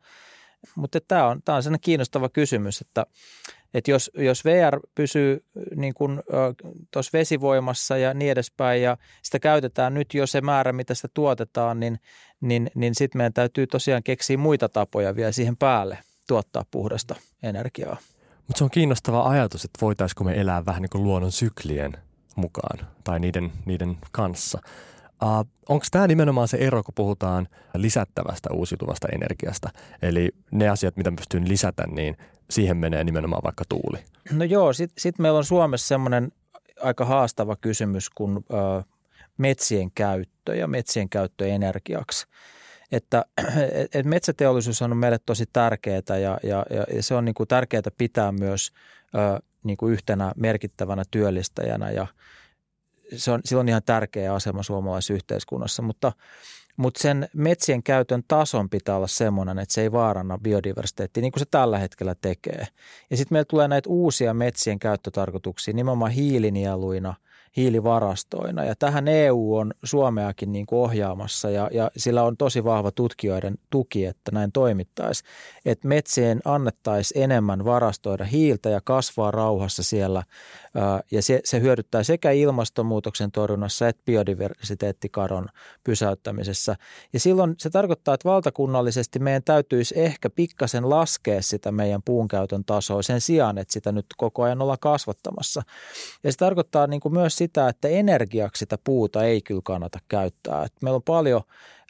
[0.75, 3.05] Mutta tämä on, tämä on sellainen kiinnostava kysymys, että,
[3.73, 6.19] että jos, jos VR pysyy niin kuin
[6.91, 11.79] tuossa vesivoimassa ja niin edespäin ja sitä käytetään nyt jo se määrä, mitä sitä tuotetaan,
[11.79, 11.99] niin,
[12.41, 17.97] niin, niin sitten meidän täytyy tosiaan keksiä muita tapoja vielä siihen päälle tuottaa puhdasta energiaa.
[18.47, 21.93] Mutta se on kiinnostava ajatus, että voitaisiko me elää vähän niin kuin luonnon syklien
[22.35, 24.61] mukaan tai niiden, niiden kanssa.
[25.23, 29.69] Uh, Onko tämä nimenomaan se ero, kun puhutaan lisättävästä uusiutuvasta energiasta?
[30.01, 32.17] Eli ne asiat, mitä pystyn lisätä, niin
[32.49, 33.99] siihen menee nimenomaan vaikka tuuli.
[34.31, 36.31] No joo, sitten sit meillä on Suomessa semmoinen
[36.81, 38.83] aika haastava kysymys kuin ö,
[39.37, 42.27] metsien käyttö ja metsien käyttö energiaksi.
[42.91, 43.25] Että
[43.93, 48.31] et metsäteollisuus on meille tosi tärkeää ja, ja, ja se on niin kuin tärkeää pitää
[48.31, 48.71] myös
[49.15, 52.07] ö, niin kuin yhtenä merkittävänä työllistäjänä ja
[53.15, 56.11] se on, sillä on ihan tärkeä asema suomalaisessa yhteiskunnassa, mutta,
[56.77, 61.41] mutta sen metsien käytön tason pitää olla semmoinen, että se ei vaaranna biodiversiteettiä niin kuin
[61.41, 62.67] se tällä hetkellä tekee.
[63.09, 67.13] Ja sitten meillä tulee näitä uusia metsien käyttötarkoituksia nimenomaan hiilinieluina–
[67.57, 68.63] hiilivarastoina.
[68.63, 73.55] Ja tähän EU on Suomeakin niin kuin ohjaamassa ja, ja sillä on tosi vahva tutkijoiden
[73.69, 75.29] tuki, että näin toimittaisiin.
[75.65, 80.23] Että metsien annettaisiin enemmän varastoida hiiltä ja kasvaa rauhassa siellä
[81.11, 85.47] ja se, se hyödyttää sekä ilmastonmuutoksen torjunnassa että biodiversiteettikadon
[85.83, 86.75] pysäyttämisessä.
[87.13, 93.01] Ja silloin se tarkoittaa, että valtakunnallisesti meidän täytyisi ehkä pikkasen laskea sitä meidän puunkäytön tasoa
[93.01, 95.61] sen sijaan, että sitä nyt koko ajan ollaan kasvattamassa.
[96.23, 100.63] Ja se tarkoittaa niin kuin myös sitä, että energiaksi sitä puuta ei kyllä kannata käyttää.
[100.63, 101.41] Että meillä on paljon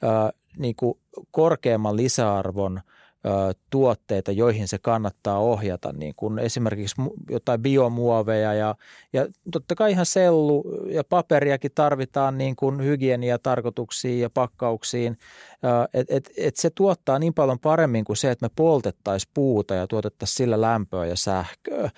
[0.03, 0.99] ää, niin kuin
[1.31, 2.81] korkeamman lisäarvon–
[3.69, 8.75] tuotteita, joihin se kannattaa ohjata, niin kuin esimerkiksi jotain biomuoveja ja,
[9.13, 15.17] ja totta kai ihan sellu ja paperiakin tarvitaan niin kuin hygieniatarkoituksiin ja pakkauksiin,
[15.93, 19.87] että et, et se tuottaa niin paljon paremmin kuin se, että me poltettaisiin puuta ja
[19.87, 21.89] tuotettaisiin sillä lämpöä ja sähköä.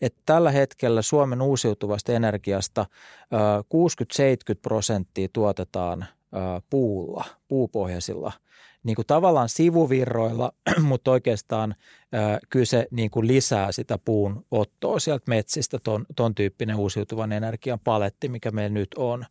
[0.00, 2.86] Et tällä hetkellä Suomen uusiutuvasta energiasta
[3.34, 6.06] 60-70 prosenttia tuotetaan
[6.70, 8.32] puulla, puupohjaisilla–
[8.86, 11.74] niin kuin tavallaan sivuvirroilla, mutta oikeastaan
[12.12, 17.32] ää, kyllä se niin kuin lisää sitä puun ottoa sieltä metsistä, ton, ton tyyppinen uusiutuvan
[17.32, 19.26] energian paletti, mikä meillä nyt on.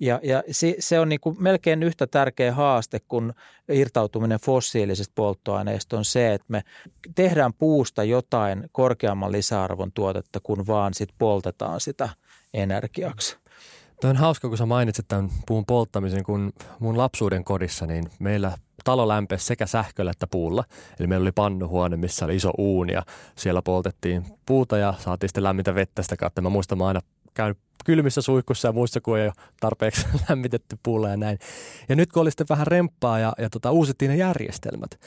[0.00, 3.32] Ja, ja se, se on niin kuin melkein yhtä tärkeä haaste kuin
[3.68, 6.62] irtautuminen fossiilisesta polttoaineista on se, että me
[7.14, 12.08] tehdään puusta jotain korkeamman lisäarvon tuotetta, kun vaan sit poltetaan sitä
[12.54, 13.36] energiaksi.
[14.00, 18.52] Tämä on hauska, kun sä mainitsit tämän puun polttamisen, kun mun lapsuuden kodissa, niin meillä
[18.84, 20.64] talo lämpesi sekä sähköllä että puulla.
[20.98, 23.02] Eli meillä oli pannuhuone, missä oli iso uuni ja
[23.36, 26.42] siellä poltettiin puuta ja saatiin sitten lämmintä vettä sitä kautta.
[26.42, 27.00] Mä muistan, mä aina
[27.34, 31.38] käyn kylmissä suihkussa ja muissa, kun ei ole tarpeeksi lämmitetty puulla ja näin.
[31.88, 35.00] Ja nyt kun oli sitten vähän remppaa ja, ja tota, uusittiin ne järjestelmät,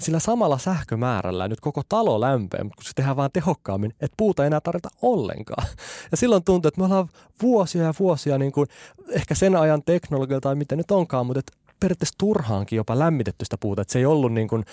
[0.00, 4.42] sillä samalla sähkömäärällä nyt koko talo lämpöä, mutta kun se tehdään vaan tehokkaammin, että puuta
[4.42, 5.66] ei enää tarvita ollenkaan.
[6.10, 7.08] Ja silloin tuntuu, että me ollaan
[7.42, 8.66] vuosia ja vuosia niin kuin,
[9.10, 13.56] ehkä sen ajan teknologia tai mitä nyt onkaan, mutta että periaatteessa turhaankin jopa lämmitetty sitä
[13.60, 14.64] puuta, että se ei ollut niin kuin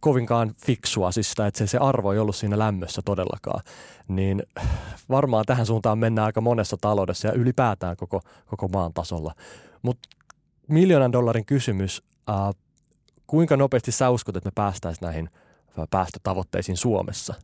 [0.00, 3.60] kovinkaan fiksua, siis sitä, että se, se arvo ei ollut siinä lämmössä todellakaan.
[4.08, 4.42] Niin
[5.08, 9.34] varmaan tähän suuntaan mennään aika monessa taloudessa ja ylipäätään koko, koko maan tasolla.
[9.82, 10.08] Mutta
[10.68, 12.36] miljoonan dollarin kysymys, äh,
[13.26, 15.30] kuinka nopeasti sä uskot, että me päästäisiin näihin
[15.90, 17.34] päästötavoitteisiin Suomessa?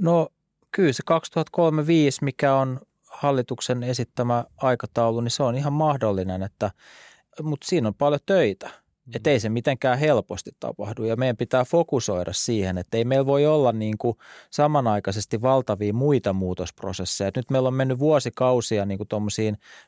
[0.00, 0.28] No
[0.70, 6.70] kyllä se 2035, mikä on hallituksen esittämä aikataulu, niin se on ihan mahdollinen, että,
[7.42, 8.70] mutta siinä on paljon töitä–
[9.14, 13.46] että ei se mitenkään helposti tapahdu ja meidän pitää fokusoida siihen, että ei meillä voi
[13.46, 14.16] olla niin kuin
[14.50, 17.30] samanaikaisesti valtavia muita muutosprosesseja.
[17.36, 19.08] Nyt meillä on mennyt vuosikausia niin kuin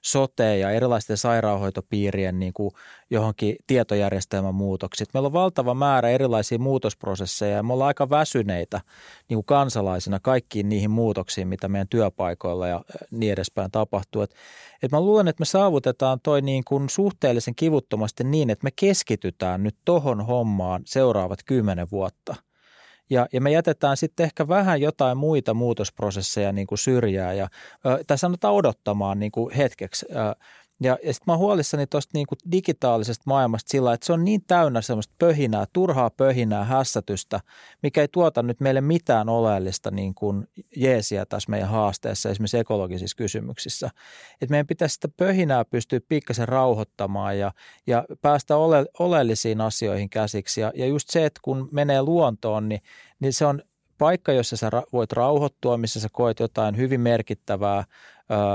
[0.02, 2.70] sote- ja erilaisten sairaanhoitopiirien niin kuin
[3.10, 5.08] johonkin tietojärjestelmän muutoksiin.
[5.14, 8.80] Meillä on valtava määrä erilaisia muutosprosesseja ja me ollaan aika väsyneitä
[9.28, 14.22] niin kuin kansalaisina kaikkiin niihin muutoksiin, mitä meidän työpaikoilla ja niin edespäin tapahtuu.
[14.22, 14.34] Et,
[14.82, 19.62] et mä luulen, että me saavutetaan toi niin kuin suhteellisen kivuttomasti niin, että me keskitytään
[19.62, 22.34] nyt tohon hommaan seuraavat kymmenen vuotta.
[23.10, 27.48] Ja, ja me jätetään sitten ehkä vähän jotain muita muutosprosesseja niin kuin syrjää ja,
[28.06, 30.06] tai sanotaan odottamaan niin kuin hetkeksi.
[30.82, 34.44] Ja, ja sitten mä oon huolissani tuosta niinku digitaalisesta maailmasta sillä, että se on niin
[34.46, 37.40] täynnä semmoista pöhinää, turhaa pöhinää, hässätystä,
[37.82, 43.16] mikä ei tuota nyt meille mitään oleellista niin kuin jeesiä tässä meidän haasteessa, esimerkiksi ekologisissa
[43.16, 43.90] kysymyksissä.
[44.32, 47.52] Että meidän pitäisi sitä pöhinää pystyä pikkasen rauhoittamaan ja,
[47.86, 50.60] ja päästä ole, oleellisiin asioihin käsiksi.
[50.60, 52.80] Ja, ja just se, että kun menee luontoon, niin,
[53.20, 53.62] niin se on
[53.98, 57.84] paikka, jossa sä voit rauhoittua, missä sä koet jotain hyvin merkittävää,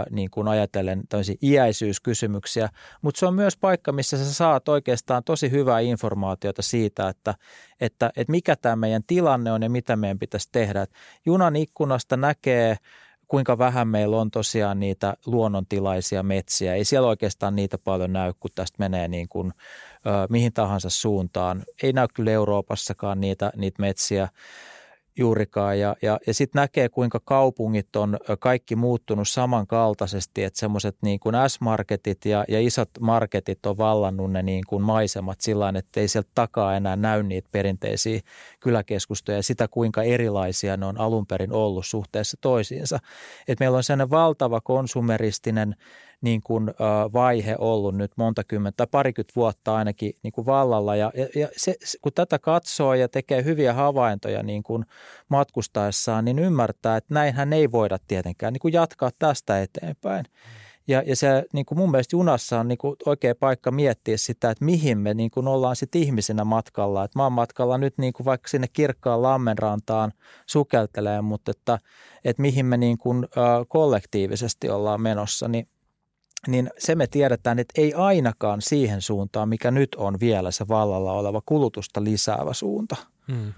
[0.09, 2.69] niin kuin ajatellen tämmöisiä iäisyyskysymyksiä,
[3.01, 7.35] mutta se on myös paikka, missä sä saat oikeastaan tosi hyvää informaatiota siitä, että,
[7.81, 10.81] että, että mikä tämä meidän tilanne on ja mitä meidän pitäisi tehdä.
[10.81, 10.93] Et
[11.25, 12.77] junan ikkunasta näkee
[13.27, 16.75] kuinka vähän meillä on tosiaan niitä luonnontilaisia metsiä.
[16.75, 19.53] Ei siellä oikeastaan niitä paljon näy, kun tästä menee niin kuin,
[20.05, 21.63] ö, mihin tahansa suuntaan.
[21.83, 24.27] Ei näy kyllä Euroopassakaan niitä, niitä metsiä
[25.17, 25.79] juurikaan.
[25.79, 31.35] Ja, ja, ja sitten näkee, kuinka kaupungit on kaikki muuttunut samankaltaisesti, että semmoiset niin kuin
[31.47, 36.29] S-marketit ja, ja isot marketit on vallannut ne niin kuin maisemat sillä että ei sieltä
[36.35, 38.19] takaa enää näy niitä perinteisiä
[38.59, 42.99] kyläkeskustoja ja sitä, kuinka erilaisia ne on alun perin ollut suhteessa toisiinsa.
[43.47, 45.75] Et meillä on sellainen valtava konsumeristinen
[46.23, 46.71] niin kuin,
[47.13, 50.95] vaihe ollut nyt monta kymmentä, parikymmentä vuotta ainakin niin kuin vallalla.
[50.95, 54.85] Ja, ja se, kun tätä katsoo ja tekee hyviä havaintoja niin kuin
[55.29, 60.25] matkustaessaan, niin ymmärtää, että näinhän ei voida tietenkään niin kuin jatkaa tästä eteenpäin.
[60.87, 64.49] Ja, ja se niin kuin mun mielestä junassa on niin kuin oikea paikka miettiä sitä,
[64.49, 67.03] että mihin me niin kuin ollaan sitten ihmisenä matkalla.
[67.03, 70.13] Että mä oon matkalla nyt niin kuin vaikka sinne kirkkaan lammenrantaan
[70.45, 71.79] sukeltelee, mutta että,
[72.25, 73.27] että mihin me niin kuin, ä,
[73.67, 75.67] kollektiivisesti ollaan menossa, niin
[76.47, 81.11] niin se me tiedetään, että ei ainakaan siihen suuntaan, mikä nyt on vielä se vallalla
[81.11, 82.95] oleva kulutusta lisäävä suunta.
[83.31, 83.53] Hmm.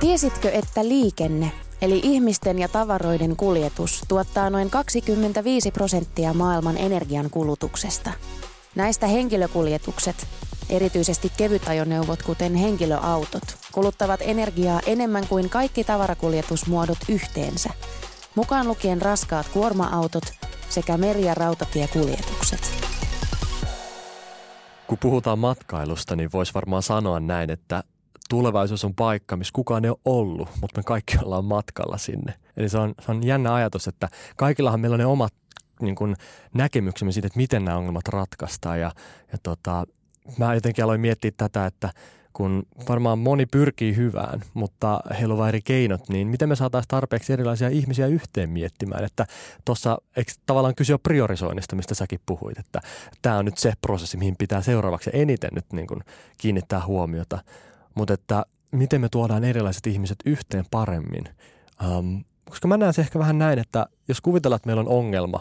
[0.00, 8.10] Tiesitkö, että liikenne, eli ihmisten ja tavaroiden kuljetus, tuottaa noin 25 prosenttia maailman energian kulutuksesta?
[8.74, 10.26] Näistä henkilökuljetukset,
[10.70, 17.70] erityisesti kevytajoneuvot kuten henkilöautot, kuluttavat energiaa enemmän kuin kaikki tavarakuljetusmuodot yhteensä–
[18.34, 20.24] mukaan lukien raskaat kuorma-autot
[20.68, 22.72] sekä meri- ja rautatiekuljetukset.
[24.86, 27.84] Kun puhutaan matkailusta, niin voisi varmaan sanoa näin, että
[28.28, 32.34] tulevaisuus on paikka, missä kukaan ei ole ollut, mutta me kaikki ollaan matkalla sinne.
[32.56, 35.34] Eli se on, se on jännä ajatus, että kaikillahan meillä on ne omat
[35.80, 36.16] niin kuin,
[36.54, 38.80] näkemyksemme siitä, että miten nämä ongelmat ratkaistaan.
[38.80, 38.90] Ja,
[39.32, 39.84] ja tota,
[40.38, 41.90] mä jotenkin aloin miettiä tätä, että
[42.32, 46.88] kun varmaan moni pyrkii hyvään, mutta heillä on vain eri keinot, niin miten me saataisiin
[46.88, 49.26] tarpeeksi erilaisia ihmisiä yhteen miettimään, että
[49.64, 49.98] tuossa
[50.46, 52.80] tavallaan kysyä priorisoinnista, mistä säkin puhuit, että
[53.22, 56.00] tämä on nyt se prosessi, mihin pitää seuraavaksi eniten nyt niin kuin
[56.38, 57.38] kiinnittää huomiota,
[57.94, 61.24] mutta että miten me tuodaan erilaiset ihmiset yhteen paremmin,
[61.88, 65.40] um, koska mä näen se ehkä vähän näin, että jos kuvitellaan, että meillä on ongelma,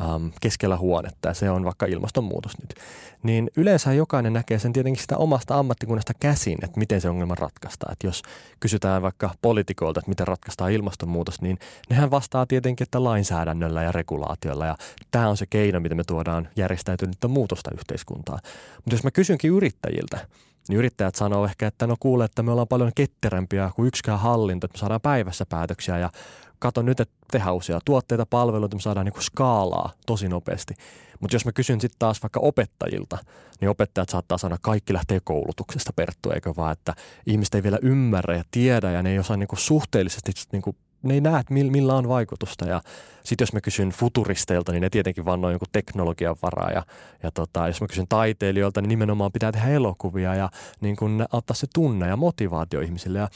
[0.00, 2.74] ähm, keskellä huonetta ja se on vaikka ilmastonmuutos nyt,
[3.22, 7.92] niin yleensä jokainen näkee sen tietenkin sitä omasta ammattikunnasta käsin, että miten se ongelma ratkaistaan.
[7.92, 8.22] Että jos
[8.60, 11.58] kysytään vaikka poliitikoilta, että miten ratkaistaan ilmastonmuutos, niin
[11.90, 14.76] nehän vastaa tietenkin, että lainsäädännöllä ja regulaatiolla ja
[15.10, 18.38] tämä on se keino, miten me tuodaan järjestäytynyttä muutosta yhteiskuntaan.
[18.76, 20.26] Mutta jos mä kysynkin yrittäjiltä,
[20.68, 24.64] niin yrittäjät sanoo ehkä, että no kuule, että me ollaan paljon ketterämpiä kuin yksikään hallinto,
[24.64, 26.10] että me saadaan päivässä päätöksiä ja
[26.58, 30.74] kato nyt, että tehdään uusia tuotteita, palveluita, me saadaan niin skaalaa tosi nopeasti.
[31.20, 33.18] Mutta jos mä kysyn sitten taas vaikka opettajilta,
[33.60, 36.94] niin opettajat saattaa sanoa, että kaikki lähtee koulutuksesta Perttu, eikö vaan, että
[37.26, 40.76] ihmiset ei vielä ymmärrä ja tiedä ja ne ei osaa niin kuin suhteellisesti niin kuin
[41.02, 42.64] ne ei näe, että millä on vaikutusta.
[42.64, 42.80] Ja
[43.24, 46.70] sitten jos mä kysyn futuristeilta, niin ne tietenkin vaan noin jonkun teknologian varaa.
[46.70, 46.82] Ja,
[47.22, 50.50] ja tota, jos mä kysyn taiteilijoilta, niin nimenomaan pitää tehdä elokuvia ja
[50.80, 53.18] niin kun ottaa se tunne ja motivaatio ihmisille.
[53.18, 53.28] Ja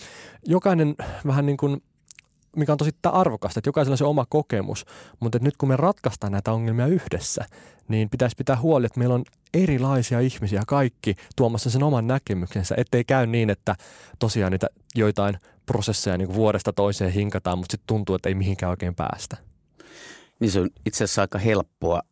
[0.46, 0.94] jokainen
[1.26, 1.82] vähän niin kuin
[2.56, 4.84] mikä on tosi arvokasta, että jokaisella on se oma kokemus,
[5.20, 7.44] mutta nyt kun me ratkaistaan näitä ongelmia yhdessä,
[7.88, 9.24] niin pitäisi pitää huoli, että meillä on
[9.54, 13.74] erilaisia ihmisiä kaikki tuomassa sen oman näkemyksensä, ettei käy niin, että
[14.18, 18.94] tosiaan niitä joitain prosesseja niin vuodesta toiseen hinkataan, mutta sitten tuntuu, että ei mihinkään oikein
[18.94, 19.36] päästä.
[20.40, 22.02] Niin se on itse asiassa aika helppoa,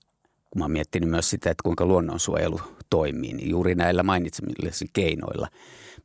[0.51, 2.61] kun mä miettinyt myös sitä, että kuinka luonnonsuojelu
[2.91, 5.49] toimii, niin juuri näillä mainitsemillesi keinoilla.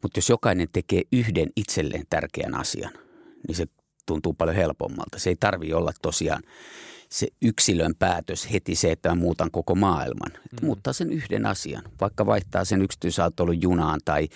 [0.02, 2.92] Mutta jos jokainen tekee yhden itselleen tärkeän asian,
[3.48, 3.66] niin se
[4.06, 5.20] tuntuu paljon helpommalta.
[5.20, 6.44] Se ei tarvi olla tosiaan
[7.10, 10.32] se yksilön päätös heti se, että mä muutan koko maailman.
[10.32, 10.66] Että mm.
[10.66, 14.28] Muuttaa sen yhden asian, vaikka vaihtaa sen yksityisautoilun junaan tai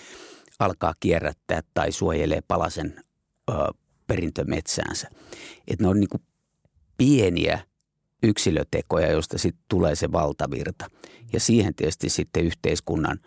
[0.60, 2.96] alkaa kierrättää tai suojelee palasen
[3.50, 3.54] ö,
[4.08, 5.10] perintömetsäänsä.
[5.68, 6.22] Että ne on niin
[6.98, 7.60] pieniä
[8.24, 10.90] yksilötekoja, joista sitten tulee se valtavirta.
[11.34, 13.20] Ja siihen tietysti sitten yhteiskunnan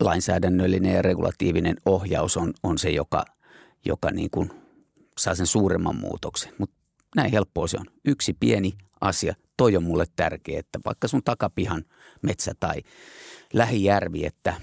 [0.00, 3.24] lainsäädännöllinen ja regulatiivinen ohjaus on, on se, joka,
[3.84, 4.50] joka niin kuin
[5.20, 6.52] saa sen suuremman muutoksen.
[6.58, 6.76] Mutta
[7.16, 7.86] näin helppoa se on.
[8.04, 11.84] Yksi pieni asia, toi on mulle tärkeä, että vaikka sun takapihan
[12.22, 12.82] metsä tai
[13.52, 14.54] lähijärvi, että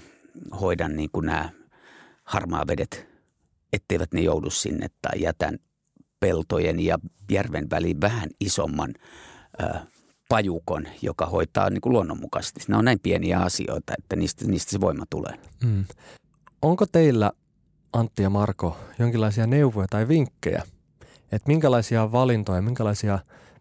[0.60, 1.50] hoidan niin kuin nämä
[2.24, 3.08] harmaavedet,
[3.72, 5.58] etteivät ne joudu sinne tai jätän
[6.20, 6.98] peltojen ja
[7.30, 8.94] järven väliin vähän isomman
[9.62, 9.80] ö,
[10.28, 12.60] pajukon, joka hoitaa niin kuin luonnonmukaisesti.
[12.68, 15.34] Ne on näin pieniä asioita, että niistä, niistä se voima tulee.
[15.64, 15.84] Mm.
[16.62, 17.32] Onko teillä,
[17.92, 20.62] Antti ja Marko, jonkinlaisia neuvoja tai vinkkejä,
[21.32, 23.18] että minkälaisia valintoja, minkälaisia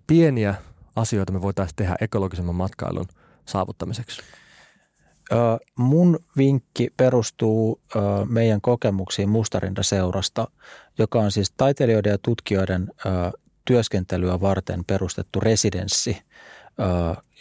[0.08, 0.56] pieniä
[0.96, 3.06] asioita me voitaisiin tehdä ekologisemman matkailun
[3.46, 4.22] saavuttamiseksi?
[5.76, 7.82] Mun vinkki perustuu
[8.30, 10.48] meidän kokemuksiin Mustarinda-seurasta,
[10.98, 12.88] joka on siis taiteilijoiden ja tutkijoiden
[13.66, 16.22] työskentelyä varten perustettu residenssi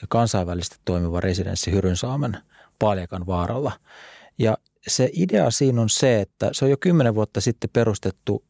[0.03, 2.39] ja kansainvälisesti toimiva residenssi Hyrynsaamen
[2.79, 3.73] Paljakan vaaralla.
[4.39, 4.59] Ja
[4.89, 8.45] se idea siinä on se, että se on jo kymmenen vuotta sitten perustettu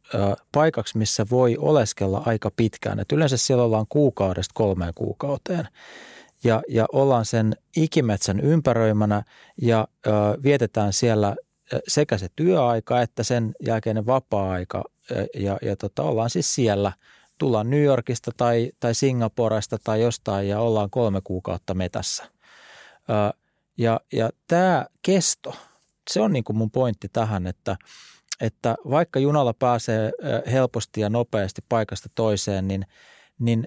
[0.53, 3.01] paikaksi, missä voi oleskella aika pitkään.
[3.01, 5.69] Et yleensä siellä ollaan kuukaudesta kolmeen kuukauteen
[6.45, 9.23] ja, ja ollaan sen ikimetsän ympäröimänä
[9.63, 10.11] ja ö,
[10.43, 11.37] vietetään siellä
[11.89, 14.85] sekä se työaika että sen jälkeinen vapaa-aika
[15.35, 16.93] ja, ja tota, ollaan siis siellä.
[17.39, 22.25] Tullaan New Yorkista tai, tai Singaporesta tai jostain ja ollaan kolme kuukautta metässä.
[22.25, 23.39] Ö,
[23.79, 25.55] ja, ja tämä kesto,
[26.11, 27.77] se on niin kuin mun pointti tähän, että,
[28.41, 30.13] että vaikka junalla pääsee
[30.53, 32.87] helposti ja nopeasti paikasta toiseen, niin,
[33.39, 33.67] niin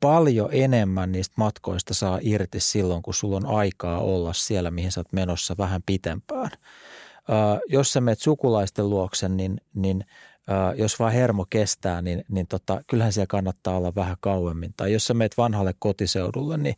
[0.00, 5.00] paljon enemmän niistä matkoista saa irti silloin, kun sulla on aikaa olla siellä, mihin sä
[5.00, 6.50] oot menossa vähän pitempään.
[7.68, 10.04] jos sä menet sukulaisten luoksen, niin, niin
[10.76, 14.74] jos vaan hermo kestää, niin, niin tota, kyllähän siellä kannattaa olla vähän kauemmin.
[14.76, 16.74] Tai jos sä meet vanhalle kotiseudulle, niin,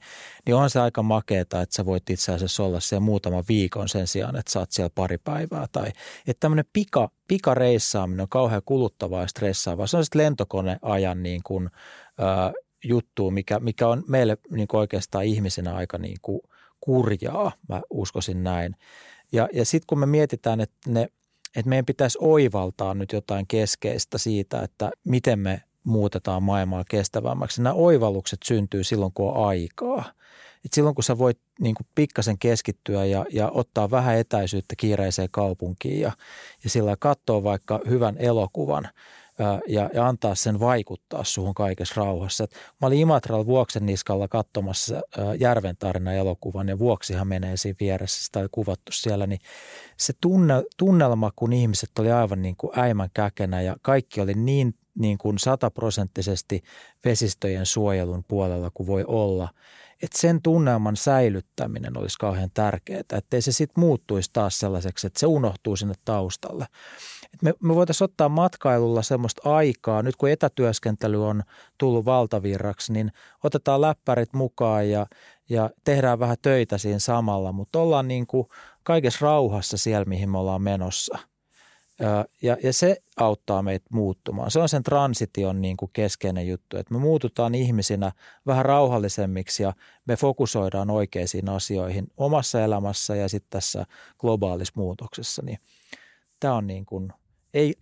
[0.46, 4.06] niin onhan se aika makeeta, että sä voit itse asiassa olla siellä muutama viikon sen
[4.06, 5.66] sijaan, että oot siellä pari päivää.
[5.72, 5.88] Tai,
[6.26, 9.86] että tämmöinen pika, pikareissaaminen on kauhean kuluttavaa ja stressaavaa.
[9.86, 11.70] Se on sitten lentokoneajan niin kuin,
[12.18, 12.52] ää,
[12.84, 16.40] juttu, mikä, mikä on meille niin kuin oikeastaan ihmisenä aika niin kuin
[16.80, 18.76] kurjaa, mä uskoisin näin.
[19.32, 21.08] Ja, ja sitten kun me mietitään, että, ne,
[21.56, 27.62] että meidän pitäisi oivaltaa nyt jotain keskeistä siitä, että miten me muutetaan maailmaa kestävämmäksi.
[27.62, 30.04] Nämä oivallukset syntyy silloin, kun on aikaa.
[30.64, 35.28] Et silloin, kun sä voit niin kuin pikkasen keskittyä ja, ja ottaa vähän etäisyyttä kiireiseen
[35.30, 36.12] kaupunkiin ja,
[36.64, 38.88] ja sillä katsoa vaikka hyvän elokuvan–
[39.68, 42.44] ja, ja antaa sen vaikuttaa suhun kaikessa rauhassa.
[42.44, 45.02] Et mä olin Imatralla Vuoksen niskalla katsomassa
[45.38, 49.40] Järven tarina elokuvan ja Vuoksihan menee siinä vieressä, sitä oli kuvattu siellä, niin
[49.96, 54.74] se tunne, tunnelma, kun ihmiset oli aivan niin kuin äimän käkenä ja kaikki oli niin,
[54.98, 56.62] niin kuin sataprosenttisesti
[57.04, 59.48] vesistöjen suojelun puolella kuin voi olla–
[60.02, 65.26] että sen tunnelman säilyttäminen olisi kauhean tärkeää, ettei se sitten muuttuisi taas sellaiseksi, että se
[65.26, 66.66] unohtuu sinne taustalle.
[67.34, 71.42] Et me, me voitaisiin ottaa matkailulla semmoista aikaa, nyt kun etätyöskentely on
[71.78, 73.12] tullut valtavirraksi, niin
[73.44, 75.06] otetaan läppärit mukaan ja,
[75.48, 78.48] ja tehdään vähän töitä siinä samalla, mutta ollaan niin kuin
[78.82, 81.18] kaikessa rauhassa siellä, mihin me ollaan menossa–
[82.42, 84.50] ja, ja se auttaa meitä muuttumaan.
[84.50, 88.12] Se on sen transition niin kuin keskeinen juttu, että me muututaan ihmisinä
[88.46, 89.72] vähän rauhallisemmiksi ja
[90.06, 93.86] me fokusoidaan oikeisiin asioihin omassa elämässä ja sitten tässä
[94.18, 95.42] globaalissa muutoksessa.
[95.44, 95.58] Niin
[96.40, 97.12] tämä on niin kuin,
[97.54, 97.74] ei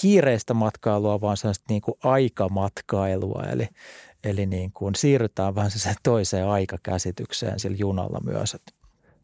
[0.00, 3.42] kiireistä matkailua, vaan sellaista niin kuin aikamatkailua.
[3.50, 3.68] Eli,
[4.24, 8.54] eli niin kuin siirrytään vähän se toiseen aikakäsitykseen sillä junalla myös.
[8.54, 8.72] Että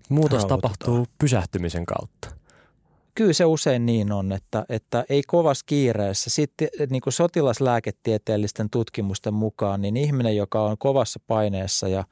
[0.09, 2.40] Muutos tapahtuu pysähtymisen kautta.
[3.15, 6.31] Kyllä se usein niin on, että, että ei kovassa kiireessä.
[6.31, 12.05] Sitten niin kuin sotilaslääketieteellisten tutkimusten mukaan, niin ihminen, joka on kovassa paineessa ja,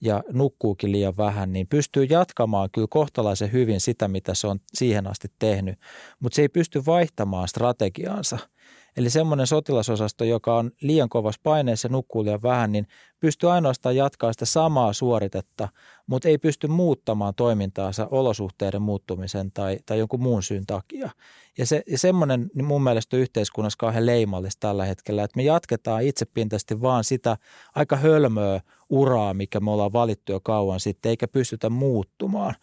[0.00, 5.06] ja nukkuukin liian vähän, niin pystyy jatkamaan kyllä kohtalaisen hyvin sitä, mitä se on siihen
[5.06, 5.78] asti tehnyt,
[6.20, 8.38] mutta se ei pysty vaihtamaan strategiaansa–
[8.96, 12.86] Eli semmoinen sotilasosasto, joka on liian kovassa paineessa ja nukkuu liian vähän, niin
[13.20, 15.68] pystyy ainoastaan jatkaa sitä samaa suoritetta,
[16.06, 21.10] mutta ei pysty muuttamaan toimintaansa olosuhteiden muuttumisen tai, tai jonkun muun syyn takia.
[21.58, 26.02] Ja, se, ja semmoinen niin mun mielestä yhteiskunnassa kauhean leimallista tällä hetkellä, että me jatketaan
[26.02, 27.36] itsepintaisesti vaan sitä
[27.74, 28.60] aika hölmöä
[28.90, 32.54] uraa, mikä me ollaan valittu jo kauan sitten, eikä pystytä muuttumaan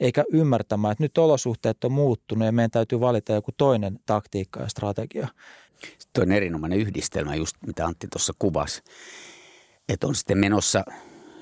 [0.00, 4.68] eikä ymmärtämään, että nyt olosuhteet on muuttunut ja meidän täytyy valita joku toinen taktiikka ja
[4.68, 5.28] strategia.
[6.12, 8.82] Tuo on erinomainen yhdistelmä, just mitä Antti tuossa kuvasi.
[9.88, 10.84] Että on sitten menossa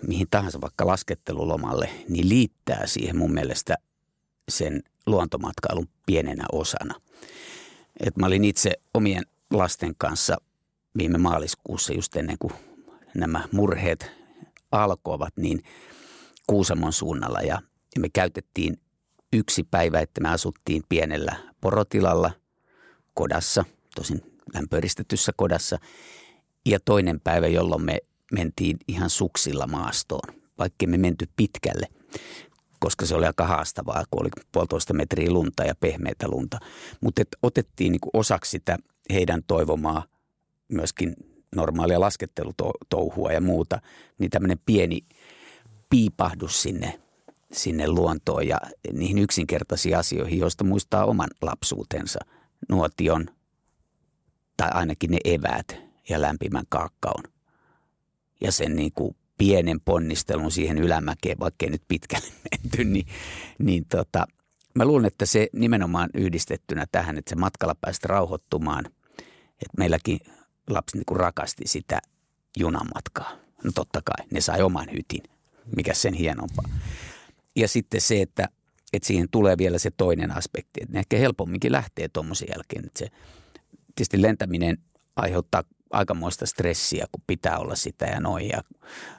[0.06, 3.74] mihin tahansa vaikka laskettelulomalle, niin liittää siihen mun mielestä
[4.48, 7.00] sen luontomatkailun pienenä osana.
[8.00, 10.36] Et mä olin itse omien lasten kanssa
[10.98, 12.52] viime maaliskuussa just ennen kuin
[13.14, 14.10] nämä murheet
[14.72, 15.62] alkoivat, niin
[16.46, 17.62] Kuusamon suunnalla ja
[17.98, 18.80] me käytettiin
[19.32, 22.30] yksi päivä, että me asuttiin pienellä porotilalla
[23.14, 23.64] kodassa–
[23.94, 24.20] tosin
[24.54, 25.78] lämpöristetyssä kodassa.
[26.66, 27.98] Ja toinen päivä, jolloin me
[28.32, 31.86] mentiin ihan suksilla maastoon, vaikka me menty pitkälle,
[32.80, 36.58] koska se oli aika haastavaa, kun oli puolitoista metriä lunta ja pehmeitä lunta.
[37.00, 38.78] Mutta otettiin niin osaksi sitä
[39.12, 40.04] heidän toivomaa
[40.68, 41.14] myöskin
[41.56, 43.80] normaalia laskettelutouhua ja muuta,
[44.18, 45.00] niin tämmöinen pieni
[45.90, 47.00] piipahdus sinne,
[47.52, 48.60] sinne luontoon ja
[48.92, 52.18] niihin yksinkertaisiin asioihin, joista muistaa oman lapsuutensa.
[52.68, 53.26] Nuotion,
[54.56, 55.76] tai ainakin ne eväät
[56.08, 57.24] ja lämpimän kaakkaon.
[58.40, 63.06] Ja sen niin kuin pienen ponnistelun siihen ylämäkeen, vaikkei nyt pitkälle menty, niin,
[63.58, 64.26] niin tota,
[64.74, 68.84] mä luulen, että se nimenomaan yhdistettynä tähän, että se matkalla päästä rauhoittumaan,
[69.52, 70.20] että meilläkin
[70.70, 71.98] lapsi niin kuin rakasti sitä
[72.58, 73.32] junamatkaa.
[73.64, 75.22] No totta kai, ne sai oman hytin,
[75.76, 76.64] mikä sen hienompaa.
[77.56, 78.48] Ja sitten se, että,
[78.92, 82.98] että siihen tulee vielä se toinen aspekti, että ne ehkä helpomminkin lähtee tuommoisen jälkeen, että
[82.98, 83.08] se–
[83.94, 84.78] tietysti lentäminen
[85.16, 88.62] aiheuttaa aikamoista stressiä, kun pitää olla sitä ja noin ja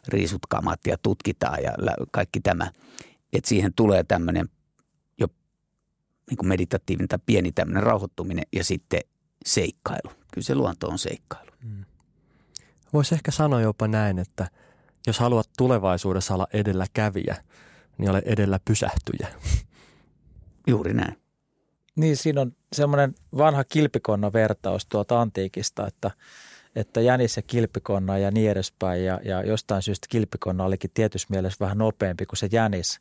[0.07, 1.73] riisutkamat ja tutkitaan ja
[2.11, 2.71] kaikki tämä.
[3.33, 4.49] Että siihen tulee tämmöinen
[5.17, 5.27] jo
[6.29, 9.01] niin kuin meditatiivinen tai pieni tämmöinen rauhoittuminen ja sitten
[9.45, 10.11] seikkailu.
[10.33, 11.51] Kyllä se luonto on seikkailu.
[11.63, 11.85] Hmm.
[12.93, 14.47] Voisi ehkä sanoa jopa näin, että
[15.07, 17.43] jos haluat tulevaisuudessa olla edelläkävijä,
[17.97, 19.27] niin ole edellä pysähtyjä.
[20.67, 21.24] Juuri näin.
[21.95, 26.11] Niin, siinä on semmoinen vanha kilpikonna vertaus tuolta antiikista, että,
[26.75, 29.05] että jänis ja kilpikonna ja niin edespäin.
[29.05, 32.99] Ja, ja jostain syystä kilpikonna olikin tietyssä mielessä vähän nopeampi kuin se jänis.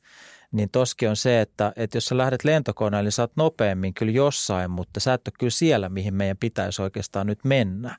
[0.53, 4.13] Niin toski on se, että, että jos sä lähdet lentokoneelle, niin sä oot nopeammin kyllä
[4.13, 7.97] jossain, mutta sä et ole kyllä siellä, mihin meidän pitäisi oikeastaan nyt mennä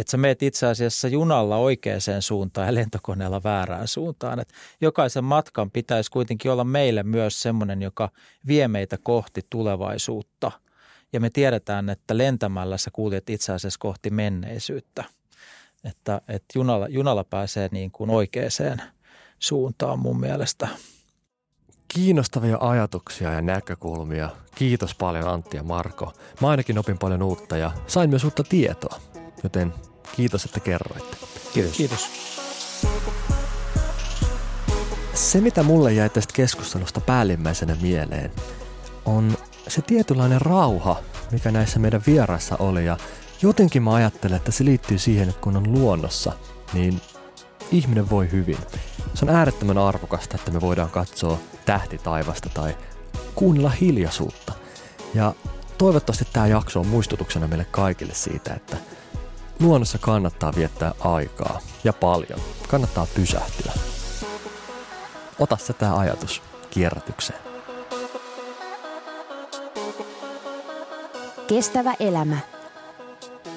[0.00, 4.40] että sä meet itse asiassa junalla oikeaan suuntaan ja lentokoneella väärään suuntaan.
[4.40, 8.10] Et jokaisen matkan pitäisi kuitenkin olla meille myös semmoinen, joka
[8.46, 10.52] vie meitä kohti tulevaisuutta.
[11.12, 15.04] Ja me tiedetään, että lentämällä sä kuljet itse asiassa kohti menneisyyttä.
[15.84, 18.82] Että, että junalla, junalla pääsee niin kuin oikeaan
[19.38, 20.68] suuntaan mun mielestä.
[21.88, 24.30] Kiinnostavia ajatuksia ja näkökulmia.
[24.54, 26.12] Kiitos paljon Antti ja Marko.
[26.40, 29.00] Mä ainakin opin paljon uutta ja sain myös uutta tietoa.
[29.42, 29.72] Joten
[30.16, 31.16] kiitos, että kerroitte.
[31.54, 31.76] Kiitos.
[31.76, 32.08] Kiitos.
[35.14, 38.32] Se, mitä mulle jäi tästä keskustelusta päällimmäisenä mieleen,
[39.04, 39.36] on
[39.68, 41.00] se tietynlainen rauha,
[41.32, 42.84] mikä näissä meidän vieraissa oli.
[42.84, 42.96] Ja
[43.42, 46.32] jotenkin mä ajattelen, että se liittyy siihen, että kun on luonnossa,
[46.72, 47.00] niin
[47.72, 48.58] ihminen voi hyvin.
[49.14, 52.76] Se on äärettömän arvokasta, että me voidaan katsoa tähti taivasta tai
[53.34, 54.52] kuunnella hiljaisuutta.
[55.14, 55.34] Ja
[55.78, 58.76] toivottavasti tämä jakso on muistutuksena meille kaikille siitä, että–
[59.60, 62.40] Luonnossa kannattaa viettää aikaa ja paljon.
[62.68, 63.72] Kannattaa pysähtyä.
[65.38, 67.38] Ota se tämä ajatus kierrätykseen.
[71.46, 72.36] Kestävä elämä.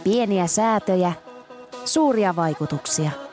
[0.03, 1.13] Pieniä säätöjä,
[1.85, 3.11] suuria vaikutuksia–